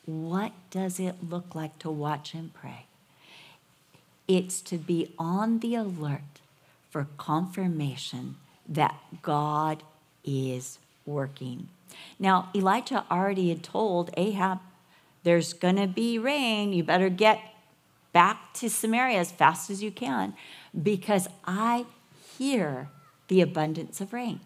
What 0.06 0.54
does 0.72 1.00
it 1.00 1.18
look 1.30 1.54
like 1.54 1.78
to 1.80 1.92
watch 1.92 2.34
and 2.34 2.52
pray? 2.52 2.88
It's 4.28 4.60
to 4.62 4.80
be 4.80 5.14
on 5.20 5.60
the 5.60 5.76
alert 5.76 6.42
for 6.90 7.10
confirmation 7.18 8.38
that 8.68 8.96
God 9.22 9.84
is 10.26 10.80
working. 11.06 11.70
Now, 12.18 12.50
Elijah 12.56 13.06
already 13.12 13.50
had 13.50 13.62
told 13.62 14.10
Ahab, 14.18 14.62
there's 15.22 15.54
going 15.54 15.76
to 15.76 15.86
be 15.86 16.18
rain. 16.18 16.74
You 16.74 16.84
better 16.84 17.10
get 17.10 17.40
back 18.14 18.52
to 18.56 18.68
Samaria 18.68 19.20
as 19.20 19.32
fast 19.32 19.70
as 19.70 19.84
you 19.84 19.92
can 19.92 20.34
because 20.82 21.28
I 21.46 21.86
hear 22.40 22.90
the 23.32 23.40
abundance 23.40 24.02
of 24.02 24.12
rain. 24.12 24.42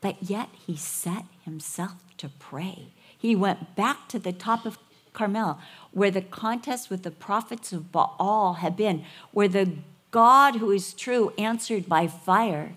But 0.00 0.16
yet 0.22 0.48
he 0.66 0.76
set 0.76 1.26
himself 1.44 1.96
to 2.16 2.30
pray. 2.30 2.86
He 3.18 3.36
went 3.36 3.76
back 3.76 4.08
to 4.08 4.18
the 4.18 4.32
top 4.32 4.64
of 4.64 4.78
Carmel, 5.12 5.58
where 5.92 6.10
the 6.10 6.22
contest 6.22 6.88
with 6.88 7.02
the 7.02 7.10
prophets 7.10 7.70
of 7.70 7.92
Baal 7.92 8.54
had 8.60 8.78
been, 8.78 9.04
where 9.30 9.46
the 9.46 9.72
God 10.10 10.56
who 10.56 10.70
is 10.70 10.94
true 10.94 11.34
answered 11.36 11.86
by 11.86 12.06
fire. 12.06 12.76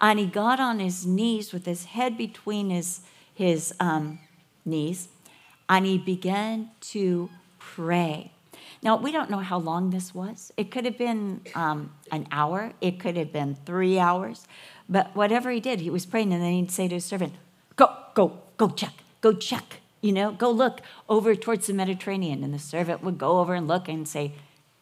And 0.00 0.18
he 0.18 0.26
got 0.26 0.58
on 0.58 0.80
his 0.80 1.06
knees 1.06 1.52
with 1.52 1.64
his 1.64 1.84
head 1.84 2.18
between 2.18 2.70
his, 2.70 3.02
his 3.32 3.72
um, 3.78 4.18
knees, 4.64 5.06
and 5.68 5.86
he 5.86 5.96
began 5.96 6.70
to 6.80 7.30
pray. 7.60 8.32
Now, 8.82 8.96
we 8.96 9.12
don't 9.12 9.30
know 9.30 9.38
how 9.38 9.58
long 9.58 9.90
this 9.90 10.14
was. 10.14 10.52
It 10.56 10.70
could 10.70 10.84
have 10.84 10.98
been 10.98 11.40
um, 11.54 11.92
an 12.12 12.26
hour, 12.30 12.72
it 12.80 13.00
could 13.00 13.16
have 13.16 13.32
been 13.32 13.56
three 13.66 13.98
hours, 13.98 14.46
but 14.88 15.14
whatever 15.16 15.50
he 15.50 15.60
did, 15.60 15.80
he 15.80 15.90
was 15.90 16.06
praying, 16.06 16.32
and 16.32 16.42
then 16.42 16.52
he'd 16.52 16.70
say 16.70 16.88
to 16.88 16.94
his 16.94 17.04
servant, 17.04 17.34
Go, 17.76 17.94
go, 18.14 18.38
go 18.56 18.68
check, 18.68 18.92
go 19.20 19.32
check, 19.32 19.80
you 20.00 20.12
know, 20.12 20.32
go 20.32 20.50
look 20.50 20.80
over 21.08 21.34
towards 21.34 21.66
the 21.66 21.74
Mediterranean. 21.74 22.44
And 22.44 22.54
the 22.54 22.58
servant 22.58 23.02
would 23.02 23.18
go 23.18 23.40
over 23.40 23.54
and 23.54 23.66
look 23.66 23.88
and 23.88 24.06
say, 24.06 24.34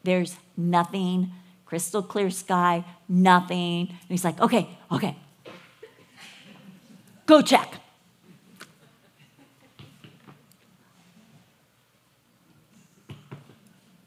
There's 0.02 0.36
nothing, 0.56 1.32
crystal 1.64 2.02
clear 2.02 2.30
sky, 2.30 2.84
nothing. 3.08 3.88
And 3.88 4.08
he's 4.08 4.24
like, 4.24 4.40
Okay, 4.40 4.68
okay, 4.92 5.16
go 7.26 7.40
check. 7.42 7.80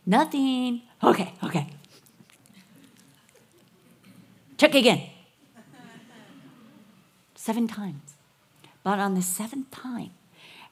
Nothing. 0.08 0.84
Okay, 1.04 1.34
okay. 1.44 1.68
Check 4.58 4.74
again. 4.74 5.02
Seven 7.36 7.68
times. 7.68 8.16
But 8.84 9.00
on 9.00 9.16
the 9.16 9.22
seventh 9.22 9.70
time, 9.70 10.12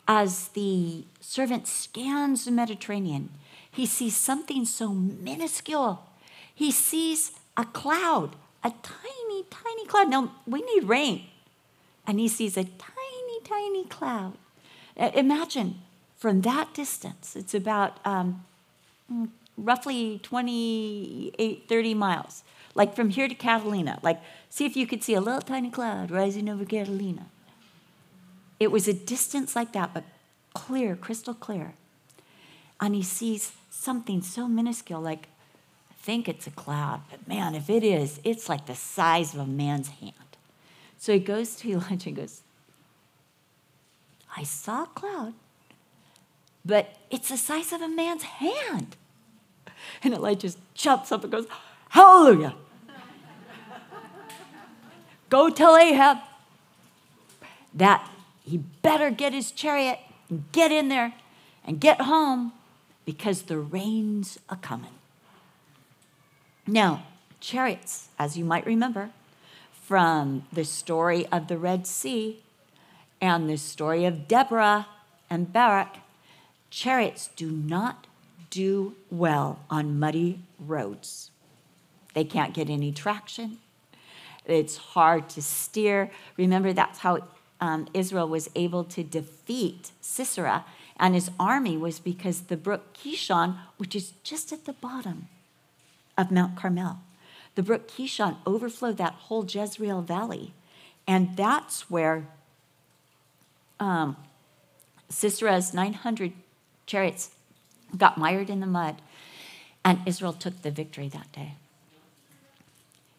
as 0.08 0.48
the 0.50 1.04
servant 1.20 1.68
scans 1.68 2.46
the 2.46 2.52
Mediterranean, 2.52 3.30
he 3.70 3.86
sees 3.86 4.16
something 4.16 4.64
so 4.64 4.94
minuscule. 4.94 6.06
He 6.54 6.72
sees 6.72 7.34
a 7.58 7.66
cloud, 7.66 8.38
a 8.64 8.72
tiny, 8.82 9.44
tiny 9.50 9.86
cloud. 9.86 10.10
Now, 10.10 10.32
we 10.48 10.62
need 10.62 10.86
rain. 10.86 11.24
And 12.08 12.22
he 12.22 12.30
sees 12.30 12.56
a 12.56 12.64
tiny, 12.64 13.42
tiny 13.44 13.84
cloud. 13.86 14.38
Imagine 14.96 15.82
from 16.16 16.42
that 16.42 16.74
distance, 16.74 17.36
it's 17.36 17.54
about 17.54 18.00
um, 18.06 18.46
Mm, 19.12 19.30
roughly 19.58 20.20
28, 20.24 21.66
30 21.68 21.94
miles, 21.94 22.44
like 22.74 22.96
from 22.96 23.10
here 23.10 23.28
to 23.28 23.36
Catalina. 23.36 24.00
Like, 24.02 24.22
see 24.50 24.66
if 24.66 24.76
you 24.76 24.88
could 24.88 25.04
see 25.04 25.14
a 25.14 25.22
little 25.22 25.42
tiny 25.42 25.70
cloud 25.70 26.12
rising 26.12 26.50
over 26.50 26.66
Catalina. 26.66 27.28
It 28.60 28.72
was 28.72 28.88
a 28.88 28.94
distance 28.94 29.56
like 29.56 29.74
that, 29.74 29.94
but 29.94 30.04
clear, 30.54 30.96
crystal 30.96 31.34
clear. 31.34 31.74
And 32.80 32.96
he 32.96 33.04
sees 33.04 33.52
something 33.70 34.22
so 34.22 34.48
minuscule, 34.48 35.02
like, 35.02 35.28
I 35.90 35.94
think 36.02 36.28
it's 36.28 36.48
a 36.48 36.52
cloud, 36.52 37.02
but 37.10 37.28
man, 37.28 37.56
if 37.56 37.70
it 37.70 37.84
is, 37.84 38.20
it's 38.24 38.50
like 38.50 38.66
the 38.66 38.76
size 38.76 39.34
of 39.34 39.42
a 39.42 39.46
man's 39.46 39.90
hand. 39.90 40.14
So 40.98 41.14
he 41.14 41.20
goes 41.20 41.56
to 41.58 41.72
Elijah 41.72 42.10
and 42.10 42.16
goes, 42.16 42.42
I 44.38 44.44
saw 44.44 44.84
a 44.84 44.88
cloud, 44.88 45.34
but 46.66 46.96
it's 47.12 47.30
the 47.30 47.38
size 47.38 47.72
of 47.72 47.82
a 47.82 47.88
man's 47.88 48.24
hand. 48.24 48.96
And 50.04 50.14
Elijah 50.14 50.42
just 50.42 50.58
jumps 50.74 51.12
up 51.12 51.24
and 51.24 51.32
goes, 51.32 51.46
Hallelujah. 51.90 52.56
Go 55.30 55.50
tell 55.50 55.78
Ahab 55.78 56.18
that 57.74 58.10
he 58.44 58.58
better 58.58 59.10
get 59.10 59.34
his 59.34 59.52
chariot 59.52 60.00
and 60.30 60.44
get 60.52 60.72
in 60.72 60.90
there 60.90 61.14
and 61.66 61.80
get 61.80 62.02
home 62.02 62.54
because 63.06 63.44
the 63.44 63.58
rain's 63.58 64.40
a 64.50 64.56
coming. 64.56 64.92
Now, 66.68 67.04
chariots, 67.40 68.10
as 68.18 68.38
you 68.38 68.44
might 68.44 68.66
remember 68.66 69.12
from 69.72 70.46
the 70.52 70.66
story 70.66 71.28
of 71.28 71.48
the 71.48 71.58
Red 71.58 71.86
Sea 71.86 72.42
and 73.22 73.50
the 73.50 73.58
story 73.58 74.06
of 74.06 74.28
Deborah 74.28 74.88
and 75.30 75.54
Barak, 75.54 75.98
chariots 76.70 77.30
do 77.36 77.50
not 77.52 78.08
do 78.50 78.96
well 79.10 79.60
on 79.70 80.00
muddy 80.00 80.40
roads. 80.60 81.32
They 82.14 82.24
can't 82.24 82.54
get 82.54 82.70
any 82.70 82.92
traction. 82.92 83.58
It's 84.46 84.78
hard 84.78 85.28
to 85.30 85.42
steer. 85.42 86.12
Remember, 86.38 86.72
that's 86.72 87.00
how 87.00 87.28
um, 87.60 87.88
Israel 87.94 88.28
was 88.28 88.50
able 88.56 88.84
to 88.86 89.04
defeat 89.04 89.92
Sisera 90.02 90.66
and 90.98 91.14
his 91.14 91.30
army 91.40 91.78
was 91.78 92.00
because 92.00 92.42
the 92.42 92.58
brook 92.58 92.94
Kishon, 92.94 93.58
which 93.78 93.96
is 93.96 94.14
just 94.24 94.54
at 94.54 94.66
the 94.66 94.74
bottom 94.74 95.28
of 96.18 96.32
Mount 96.32 96.56
Carmel, 96.56 97.00
the 97.56 97.64
brook 97.64 97.88
Kishon 97.88 98.38
overflowed 98.46 98.98
that 98.98 99.14
whole 99.14 99.46
Jezreel 99.46 100.02
valley. 100.02 100.54
And 101.08 101.36
that's 101.36 101.90
where 101.90 102.28
um, 103.80 104.16
Sisera's 105.10 105.74
900 105.74 106.34
chariots 106.86 107.32
got 107.98 108.18
mired 108.18 108.50
in 108.50 108.60
the 108.60 108.68
mud, 108.68 109.02
and 109.84 110.00
Israel 110.06 110.34
took 110.34 110.62
the 110.62 110.72
victory 110.72 111.08
that 111.10 111.32
day. 111.32 111.54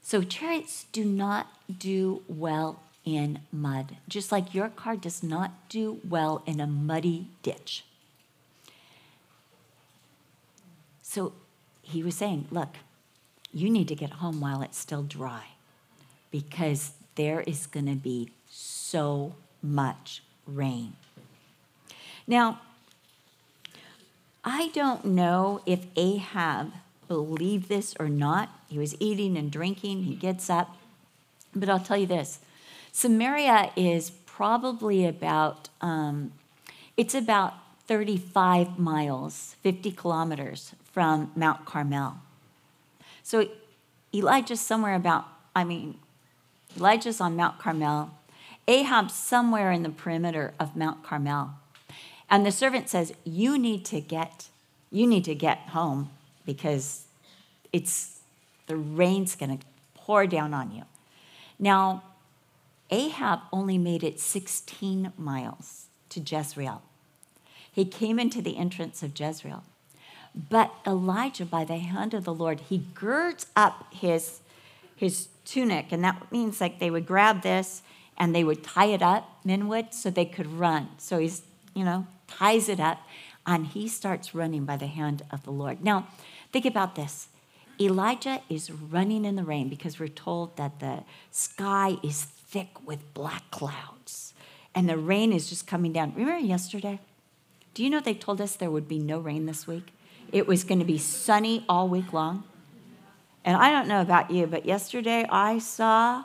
So 0.02 0.22
chariots 0.22 0.86
do 0.92 1.04
not 1.04 1.48
do 1.78 2.22
well 2.28 2.80
in 3.04 3.40
mud, 3.52 3.96
just 4.08 4.30
like 4.30 4.54
your 4.54 4.68
car 4.68 4.96
does 4.96 5.22
not 5.22 5.68
do 5.68 6.00
well 6.08 6.42
in 6.46 6.60
a 6.60 6.66
muddy 6.66 7.28
ditch. 7.42 7.84
So 11.02 11.32
he 11.82 12.02
was 12.02 12.16
saying, 12.16 12.48
Look, 12.50 12.76
you 13.52 13.70
need 13.70 13.88
to 13.88 13.94
get 13.94 14.10
home 14.14 14.40
while 14.40 14.60
it's 14.62 14.78
still 14.78 15.02
dry 15.02 15.44
because 16.30 16.92
there 17.14 17.40
is 17.40 17.66
going 17.66 17.86
to 17.86 17.94
be 17.94 18.30
so 18.50 19.34
much 19.62 20.22
rain. 20.46 20.94
Now, 22.26 22.60
I 24.48 24.68
don't 24.68 25.04
know 25.04 25.60
if 25.66 25.86
Ahab 25.96 26.72
believed 27.08 27.68
this 27.68 27.96
or 27.98 28.08
not. 28.08 28.48
He 28.68 28.78
was 28.78 28.94
eating 29.00 29.36
and 29.36 29.50
drinking, 29.50 30.04
he 30.04 30.14
gets 30.14 30.48
up. 30.48 30.76
But 31.52 31.68
I'll 31.68 31.80
tell 31.80 31.96
you 31.96 32.06
this 32.06 32.38
Samaria 32.92 33.72
is 33.74 34.10
probably 34.10 35.04
about, 35.04 35.68
um, 35.80 36.32
it's 36.96 37.14
about 37.14 37.54
35 37.88 38.78
miles, 38.78 39.56
50 39.62 39.90
kilometers 39.90 40.76
from 40.92 41.32
Mount 41.34 41.64
Carmel. 41.64 42.18
So 43.24 43.48
Elijah's 44.14 44.60
somewhere 44.60 44.94
about, 44.94 45.24
I 45.56 45.64
mean, 45.64 45.98
Elijah's 46.76 47.20
on 47.20 47.34
Mount 47.34 47.58
Carmel. 47.58 48.12
Ahab's 48.68 49.14
somewhere 49.14 49.72
in 49.72 49.82
the 49.82 49.90
perimeter 49.90 50.54
of 50.60 50.76
Mount 50.76 51.02
Carmel. 51.02 51.54
And 52.28 52.44
the 52.44 52.52
servant 52.52 52.88
says, 52.88 53.12
You 53.24 53.58
need 53.58 53.84
to 53.86 54.00
get, 54.00 54.48
you 54.90 55.06
need 55.06 55.24
to 55.24 55.34
get 55.34 55.58
home 55.58 56.10
because 56.44 57.04
it's 57.72 58.20
the 58.66 58.76
rain's 58.76 59.34
going 59.36 59.58
to 59.58 59.66
pour 59.94 60.26
down 60.26 60.54
on 60.54 60.72
you. 60.72 60.82
Now, 61.58 62.02
Ahab 62.90 63.40
only 63.52 63.78
made 63.78 64.04
it 64.04 64.20
16 64.20 65.12
miles 65.16 65.86
to 66.10 66.20
Jezreel. 66.20 66.82
He 67.70 67.84
came 67.84 68.18
into 68.18 68.40
the 68.40 68.56
entrance 68.56 69.02
of 69.02 69.18
Jezreel. 69.18 69.64
But 70.48 70.72
Elijah, 70.86 71.46
by 71.46 71.64
the 71.64 71.78
hand 71.78 72.14
of 72.14 72.24
the 72.24 72.34
Lord, 72.34 72.60
he 72.60 72.78
girds 72.94 73.46
up 73.56 73.86
his, 73.92 74.40
his 74.94 75.28
tunic, 75.44 75.92
and 75.92 76.04
that 76.04 76.30
means 76.30 76.60
like 76.60 76.78
they 76.78 76.90
would 76.90 77.06
grab 77.06 77.42
this 77.42 77.82
and 78.18 78.34
they 78.34 78.44
would 78.44 78.62
tie 78.62 78.86
it 78.86 79.02
up, 79.02 79.28
men 79.44 79.68
would, 79.68 79.92
so 79.92 80.10
they 80.10 80.24
could 80.24 80.46
run. 80.46 80.88
So 80.98 81.18
he's, 81.18 81.42
you 81.74 81.84
know, 81.84 82.06
ties 82.26 82.68
it 82.68 82.80
up, 82.80 82.98
and 83.46 83.66
he 83.66 83.88
starts 83.88 84.34
running 84.34 84.64
by 84.64 84.76
the 84.76 84.86
hand 84.86 85.22
of 85.30 85.44
the 85.44 85.52
Lord. 85.52 85.82
Now, 85.82 86.08
think 86.52 86.64
about 86.64 86.94
this. 86.94 87.28
Elijah 87.80 88.40
is 88.48 88.70
running 88.70 89.24
in 89.24 89.36
the 89.36 89.44
rain 89.44 89.68
because 89.68 90.00
we're 90.00 90.08
told 90.08 90.56
that 90.56 90.80
the 90.80 91.04
sky 91.30 91.96
is 92.02 92.22
thick 92.22 92.68
with 92.86 93.12
black 93.12 93.50
clouds 93.50 94.32
and 94.74 94.88
the 94.88 94.96
rain 94.96 95.32
is 95.32 95.48
just 95.48 95.66
coming 95.66 95.92
down. 95.92 96.12
Remember 96.14 96.38
yesterday? 96.38 97.00
Do 97.74 97.82
you 97.82 97.90
know 97.90 98.00
they 98.00 98.14
told 98.14 98.40
us 98.40 98.56
there 98.56 98.70
would 98.70 98.88
be 98.88 98.98
no 98.98 99.18
rain 99.18 99.46
this 99.46 99.66
week? 99.66 99.92
It 100.32 100.46
was 100.46 100.64
going 100.64 100.78
to 100.78 100.84
be 100.84 100.98
sunny 100.98 101.64
all 101.68 101.88
week 101.88 102.12
long. 102.12 102.44
And 103.44 103.56
I 103.56 103.70
don't 103.70 103.88
know 103.88 104.00
about 104.00 104.30
you, 104.30 104.46
but 104.46 104.66
yesterday 104.66 105.24
I 105.30 105.58
saw 105.58 106.24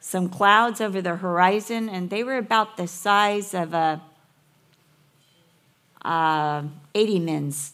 some 0.00 0.28
clouds 0.28 0.80
over 0.80 1.02
the 1.02 1.16
horizon, 1.16 1.88
and 1.88 2.08
they 2.08 2.24
were 2.24 2.38
about 2.38 2.76
the 2.76 2.86
size 2.86 3.52
of 3.52 3.74
a 3.74 4.00
uh, 6.04 6.62
80 6.94 7.18
men's 7.20 7.72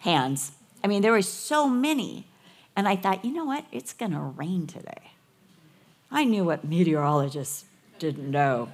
hands. 0.00 0.52
I 0.82 0.86
mean, 0.86 1.02
there 1.02 1.12
were 1.12 1.22
so 1.22 1.68
many. 1.68 2.26
And 2.76 2.88
I 2.88 2.96
thought, 2.96 3.24
you 3.24 3.32
know 3.32 3.44
what? 3.44 3.64
It's 3.70 3.92
going 3.92 4.12
to 4.12 4.20
rain 4.20 4.66
today. 4.66 5.12
I 6.10 6.24
knew 6.24 6.44
what 6.44 6.64
meteorologists 6.64 7.64
didn't 7.98 8.30
know. 8.30 8.68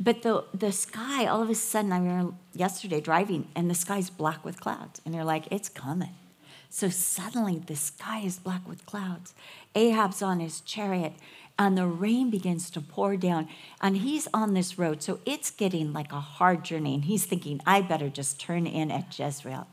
But 0.00 0.22
the, 0.22 0.44
the 0.54 0.70
sky, 0.70 1.26
all 1.26 1.42
of 1.42 1.50
a 1.50 1.54
sudden, 1.54 1.92
I 1.92 1.98
remember 1.98 2.34
yesterday 2.54 3.00
driving, 3.00 3.48
and 3.56 3.68
the 3.68 3.74
sky's 3.74 4.10
black 4.10 4.44
with 4.44 4.60
clouds. 4.60 5.00
And 5.04 5.12
they're 5.12 5.24
like, 5.24 5.50
it's 5.50 5.68
coming. 5.68 6.14
So 6.70 6.88
suddenly 6.88 7.58
the 7.58 7.76
sky 7.76 8.20
is 8.20 8.38
black 8.38 8.68
with 8.68 8.86
clouds. 8.86 9.34
Ahab's 9.74 10.22
on 10.22 10.38
his 10.38 10.60
chariot, 10.60 11.14
and 11.58 11.76
the 11.76 11.86
rain 11.86 12.30
begins 12.30 12.70
to 12.70 12.80
pour 12.80 13.16
down. 13.16 13.48
And 13.80 13.98
he's 13.98 14.28
on 14.32 14.54
this 14.54 14.78
road, 14.78 15.02
so 15.02 15.18
it's 15.26 15.50
getting 15.50 15.92
like 15.92 16.12
a 16.12 16.20
hard 16.20 16.64
journey. 16.64 16.94
And 16.94 17.04
he's 17.04 17.24
thinking, 17.24 17.60
I 17.66 17.82
better 17.82 18.08
just 18.08 18.40
turn 18.40 18.66
in 18.66 18.90
at 18.90 19.18
Jezreel. 19.18 19.66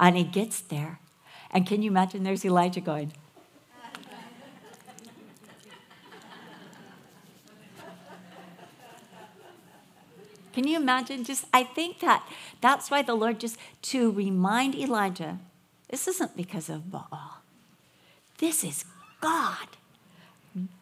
And 0.00 0.16
he 0.16 0.24
gets 0.24 0.60
there. 0.60 0.98
And 1.50 1.66
can 1.66 1.82
you 1.82 1.90
imagine 1.90 2.24
there's 2.24 2.44
Elijah 2.44 2.80
going, 2.80 3.12
Can 10.58 10.66
you 10.66 10.76
imagine? 10.76 11.22
Just, 11.22 11.44
I 11.54 11.62
think 11.62 12.00
that 12.00 12.28
that's 12.60 12.90
why 12.90 13.02
the 13.02 13.14
Lord 13.14 13.38
just 13.38 13.56
to 13.82 14.10
remind 14.10 14.74
Elijah 14.74 15.38
this 15.88 16.08
isn't 16.08 16.36
because 16.36 16.68
of 16.68 16.90
Baal. 16.90 17.42
This 18.38 18.64
is 18.64 18.84
God. 19.20 19.77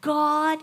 God 0.00 0.60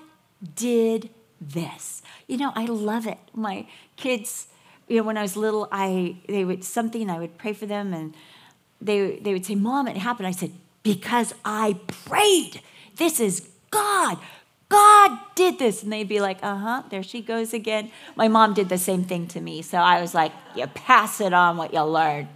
did 0.56 1.10
this. 1.40 2.02
You 2.28 2.38
know, 2.38 2.52
I 2.56 2.66
love 2.66 3.06
it. 3.08 3.18
My 3.34 3.68
kids, 3.96 4.48
you 4.88 4.98
know, 4.98 5.04
when 5.04 5.18
I 5.18 5.22
was 5.22 5.36
little, 5.36 5.68
I 5.72 6.18
they 6.28 6.46
would 6.46 6.64
something 6.64 7.10
I 7.10 7.20
would 7.20 7.38
pray 7.38 7.54
for 7.54 7.66
them 7.66 7.94
and 7.94 8.16
they 8.82 9.18
they 9.18 9.34
would 9.34 9.46
say, 9.46 9.56
"Mom, 9.56 9.88
it 9.88 9.98
happened." 9.98 10.28
I 10.28 10.32
said, 10.32 10.52
"Because 10.84 11.34
I 11.46 11.80
prayed. 11.88 12.62
This 12.96 13.20
is 13.20 13.48
God. 13.72 14.18
God 14.70 15.20
did 15.36 15.60
this." 15.60 15.84
And 15.84 15.92
they'd 15.92 16.08
be 16.08 16.20
like, 16.20 16.40
"Uh-huh, 16.44 16.84
there 16.90 17.04
she 17.04 17.22
goes 17.22 17.54
again." 17.54 17.92
My 18.16 18.28
mom 18.28 18.54
did 18.54 18.70
the 18.70 18.78
same 18.78 19.04
thing 19.04 19.28
to 19.28 19.42
me. 19.42 19.62
So 19.62 19.78
I 19.78 20.02
was 20.02 20.14
like, 20.14 20.32
"You 20.56 20.68
pass 20.68 21.22
it 21.22 21.34
on 21.34 21.58
what 21.58 21.74
you 21.74 21.82
learned." 21.82 22.28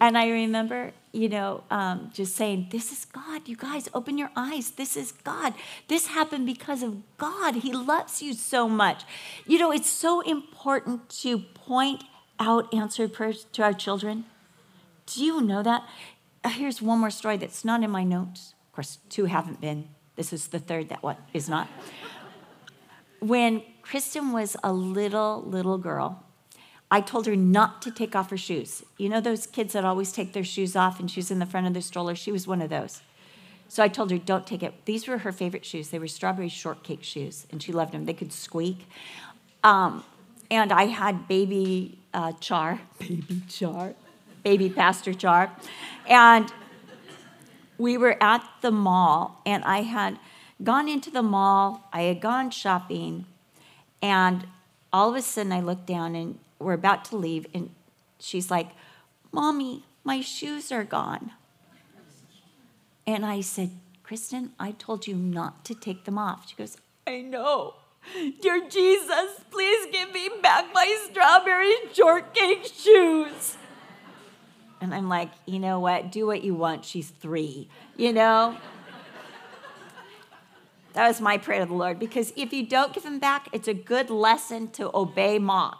And 0.00 0.18
I 0.18 0.28
remember, 0.30 0.92
you 1.12 1.28
know, 1.28 1.62
um, 1.70 2.10
just 2.12 2.34
saying, 2.34 2.68
This 2.70 2.90
is 2.90 3.04
God. 3.04 3.46
You 3.46 3.56
guys, 3.56 3.88
open 3.92 4.16
your 4.16 4.30
eyes. 4.34 4.72
This 4.72 4.96
is 4.96 5.12
God. 5.12 5.54
This 5.88 6.08
happened 6.08 6.46
because 6.46 6.82
of 6.82 7.02
God. 7.18 7.56
He 7.56 7.72
loves 7.72 8.22
you 8.22 8.32
so 8.32 8.68
much. 8.68 9.04
You 9.46 9.58
know, 9.58 9.70
it's 9.70 9.90
so 9.90 10.20
important 10.22 11.08
to 11.20 11.38
point 11.38 12.04
out 12.40 12.72
answered 12.72 13.12
prayers 13.12 13.46
to 13.52 13.62
our 13.62 13.74
children. 13.74 14.24
Do 15.06 15.22
you 15.22 15.40
know 15.40 15.62
that? 15.62 15.86
Uh, 16.42 16.48
here's 16.48 16.80
one 16.80 16.98
more 16.98 17.10
story 17.10 17.36
that's 17.36 17.64
not 17.64 17.82
in 17.82 17.90
my 17.90 18.04
notes. 18.04 18.54
Of 18.68 18.72
course, 18.72 18.98
two 19.08 19.26
haven't 19.26 19.60
been. 19.60 19.88
This 20.16 20.32
is 20.32 20.48
the 20.48 20.58
third 20.58 20.88
that 20.88 21.02
what 21.02 21.18
is 21.32 21.48
not. 21.48 21.68
When 23.20 23.62
Kristen 23.82 24.32
was 24.32 24.56
a 24.64 24.72
little, 24.72 25.42
little 25.46 25.78
girl, 25.78 26.24
I 26.92 27.00
told 27.00 27.24
her 27.26 27.34
not 27.34 27.80
to 27.82 27.90
take 27.90 28.14
off 28.14 28.28
her 28.28 28.36
shoes. 28.36 28.84
You 28.98 29.08
know 29.08 29.22
those 29.22 29.46
kids 29.46 29.72
that 29.72 29.82
always 29.82 30.12
take 30.12 30.34
their 30.34 30.44
shoes 30.44 30.76
off 30.76 31.00
and 31.00 31.10
she's 31.10 31.30
in 31.30 31.38
the 31.38 31.46
front 31.46 31.66
of 31.66 31.72
the 31.72 31.80
stroller? 31.80 32.14
She 32.14 32.30
was 32.30 32.46
one 32.46 32.60
of 32.60 32.68
those. 32.68 33.00
So 33.66 33.82
I 33.82 33.88
told 33.88 34.10
her, 34.10 34.18
don't 34.18 34.46
take 34.46 34.62
it. 34.62 34.74
These 34.84 35.08
were 35.08 35.16
her 35.16 35.32
favorite 35.32 35.64
shoes. 35.64 35.88
They 35.88 35.98
were 35.98 36.06
strawberry 36.06 36.50
shortcake 36.50 37.02
shoes, 37.02 37.46
and 37.50 37.62
she 37.62 37.72
loved 37.72 37.92
them. 37.94 38.04
They 38.04 38.12
could 38.12 38.30
squeak. 38.30 38.86
Um, 39.64 40.04
and 40.50 40.70
I 40.70 40.84
had 40.84 41.26
baby 41.26 41.98
uh, 42.12 42.32
Char, 42.32 42.82
baby 42.98 43.40
Char, 43.48 43.94
baby 44.42 44.68
Pastor 44.68 45.14
Char. 45.14 45.50
And 46.06 46.52
we 47.78 47.96
were 47.96 48.22
at 48.22 48.46
the 48.60 48.70
mall, 48.70 49.40
and 49.46 49.64
I 49.64 49.80
had 49.80 50.18
gone 50.62 50.90
into 50.90 51.10
the 51.10 51.22
mall, 51.22 51.88
I 51.90 52.02
had 52.02 52.20
gone 52.20 52.50
shopping, 52.50 53.24
and 54.02 54.46
all 54.92 55.08
of 55.08 55.16
a 55.16 55.22
sudden 55.22 55.52
I 55.52 55.60
looked 55.60 55.86
down 55.86 56.14
and 56.14 56.38
we're 56.62 56.72
about 56.72 57.04
to 57.06 57.16
leave, 57.16 57.46
and 57.54 57.70
she's 58.18 58.50
like, 58.50 58.70
Mommy, 59.32 59.84
my 60.04 60.20
shoes 60.20 60.70
are 60.70 60.84
gone. 60.84 61.32
And 63.06 63.24
I 63.24 63.40
said, 63.40 63.70
Kristen, 64.02 64.52
I 64.58 64.72
told 64.72 65.06
you 65.06 65.14
not 65.16 65.64
to 65.64 65.74
take 65.74 66.04
them 66.04 66.18
off. 66.18 66.48
She 66.48 66.54
goes, 66.56 66.76
I 67.06 67.22
know. 67.22 67.74
Dear 68.40 68.68
Jesus, 68.68 69.40
please 69.50 69.86
give 69.92 70.12
me 70.12 70.28
back 70.42 70.66
my 70.74 70.96
strawberry 71.08 71.72
shortcake 71.92 72.64
shoes. 72.64 73.56
And 74.80 74.92
I'm 74.92 75.08
like, 75.08 75.30
you 75.46 75.60
know 75.60 75.78
what? 75.80 76.10
Do 76.10 76.26
what 76.26 76.42
you 76.42 76.54
want. 76.54 76.84
She's 76.84 77.08
three, 77.08 77.68
you 77.96 78.12
know? 78.12 78.56
that 80.92 81.08
was 81.08 81.20
my 81.20 81.38
prayer 81.38 81.60
to 81.60 81.66
the 81.66 81.74
Lord 81.74 81.98
because 81.98 82.32
if 82.36 82.52
you 82.52 82.66
don't 82.66 82.92
give 82.92 83.04
them 83.04 83.18
back, 83.18 83.48
it's 83.52 83.68
a 83.68 83.74
good 83.74 84.10
lesson 84.10 84.68
to 84.72 84.90
obey 84.94 85.38
mom 85.38 85.76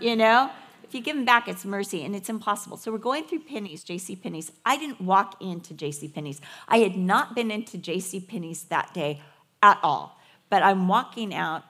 you 0.00 0.16
know? 0.16 0.50
If 0.82 0.94
you 0.94 1.00
give 1.00 1.16
them 1.16 1.24
back, 1.24 1.48
it's 1.48 1.64
mercy, 1.64 2.04
and 2.04 2.14
it's 2.14 2.28
impossible. 2.28 2.76
So 2.76 2.92
we're 2.92 2.98
going 2.98 3.24
through 3.24 3.40
Penney's, 3.40 3.82
J.C. 3.82 4.16
Penney's. 4.16 4.52
I 4.64 4.76
didn't 4.76 5.00
walk 5.00 5.40
into 5.40 5.74
J.C. 5.74 6.08
Penney's. 6.08 6.40
I 6.68 6.78
had 6.78 6.96
not 6.96 7.34
been 7.34 7.50
into 7.50 7.78
J.C. 7.78 8.20
Penney's 8.20 8.64
that 8.64 8.94
day 8.94 9.22
at 9.62 9.78
all. 9.82 10.20
But 10.50 10.62
I'm 10.62 10.86
walking 10.86 11.34
out 11.34 11.64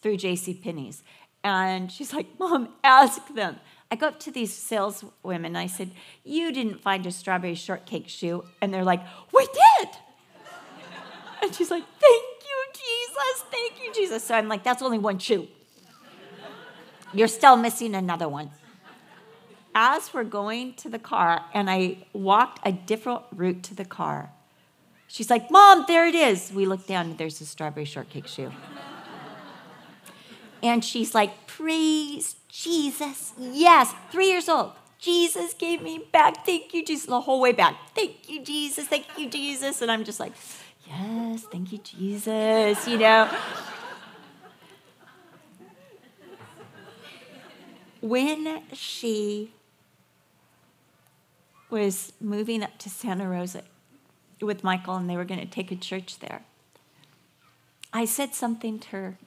through 0.00 0.18
J.C. 0.18 0.54
Penney's, 0.54 1.02
and 1.42 1.90
she's 1.90 2.12
like, 2.12 2.26
"Mom, 2.38 2.68
ask 2.84 3.34
them." 3.34 3.56
I 3.90 3.96
go 3.96 4.08
up 4.08 4.20
to 4.20 4.30
these 4.30 4.52
saleswomen 4.52 5.56
I 5.56 5.66
said, 5.66 5.90
You 6.22 6.52
didn't 6.52 6.82
find 6.82 7.06
a 7.06 7.10
strawberry 7.10 7.54
shortcake 7.54 8.08
shoe. 8.08 8.44
And 8.60 8.72
they're 8.72 8.84
like, 8.84 9.00
We 9.32 9.46
did. 9.46 9.88
and 11.42 11.54
she's 11.54 11.70
like, 11.70 11.84
Thank 11.98 12.24
you, 12.42 12.64
Jesus. 12.74 13.44
Thank 13.50 13.82
you, 13.82 13.92
Jesus. 13.94 14.24
So 14.24 14.34
I'm 14.34 14.48
like, 14.48 14.62
That's 14.62 14.82
only 14.82 14.98
one 14.98 15.18
shoe. 15.18 15.48
You're 17.12 17.28
still 17.28 17.56
missing 17.56 17.94
another 17.94 18.28
one. 18.28 18.50
As 19.74 20.12
we're 20.12 20.24
going 20.24 20.74
to 20.74 20.88
the 20.88 20.98
car, 20.98 21.44
and 21.54 21.70
I 21.70 21.98
walked 22.12 22.66
a 22.66 22.72
different 22.72 23.22
route 23.34 23.62
to 23.64 23.74
the 23.74 23.84
car, 23.84 24.30
she's 25.06 25.30
like, 25.30 25.50
Mom, 25.50 25.84
there 25.86 26.06
it 26.06 26.14
is. 26.14 26.52
We 26.52 26.66
look 26.66 26.86
down, 26.86 27.06
and 27.06 27.18
there's 27.18 27.40
a 27.40 27.46
strawberry 27.46 27.84
shortcake 27.84 28.26
shoe. 28.26 28.50
and 30.62 30.84
she's 30.84 31.14
like, 31.14 31.46
Praise 31.46 32.36
Jesus. 32.48 33.32
Yes, 33.38 33.94
three 34.10 34.28
years 34.28 34.48
old. 34.48 34.72
Jesus 34.98 35.54
gave 35.54 35.80
me 35.80 36.04
back. 36.10 36.44
Thank 36.44 36.74
you, 36.74 36.84
Jesus. 36.84 37.06
The 37.06 37.20
whole 37.20 37.40
way 37.40 37.52
back. 37.52 37.76
Thank 37.94 38.28
you, 38.28 38.42
Jesus. 38.42 38.88
Thank 38.88 39.06
you, 39.16 39.30
Jesus. 39.30 39.80
And 39.80 39.90
I'm 39.92 40.02
just 40.02 40.18
like, 40.18 40.32
Yes, 40.88 41.44
thank 41.52 41.72
you, 41.72 41.78
Jesus. 41.78 42.88
You 42.88 42.98
know? 42.98 43.30
When 48.00 48.62
she 48.72 49.52
was 51.70 52.12
moving 52.20 52.62
up 52.62 52.78
to 52.78 52.88
Santa 52.88 53.28
Rosa 53.28 53.62
with 54.40 54.64
Michael 54.64 54.96
and 54.96 55.08
they 55.08 55.16
were 55.16 55.24
going 55.24 55.40
to 55.40 55.46
take 55.46 55.70
a 55.70 55.76
church 55.76 56.18
there, 56.18 56.42
I 57.92 58.04
said 58.04 58.34
something 58.34 58.78
to 58.78 58.88
her 58.88 59.18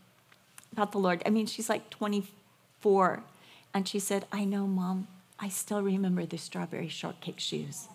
about 0.71 0.91
the 0.91 0.97
Lord. 0.97 1.21
I 1.25 1.29
mean, 1.29 1.45
she's 1.45 1.69
like 1.69 1.89
24. 1.89 3.23
And 3.73 3.87
she 3.87 3.99
said, 3.99 4.25
I 4.31 4.45
know, 4.45 4.67
Mom, 4.67 5.07
I 5.39 5.49
still 5.49 5.81
remember 5.81 6.25
the 6.25 6.37
strawberry 6.37 6.89
shortcake 6.89 7.39
shoes. 7.39 7.87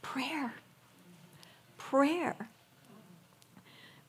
Prayer. 0.00 0.54
Prayer. 1.78 2.48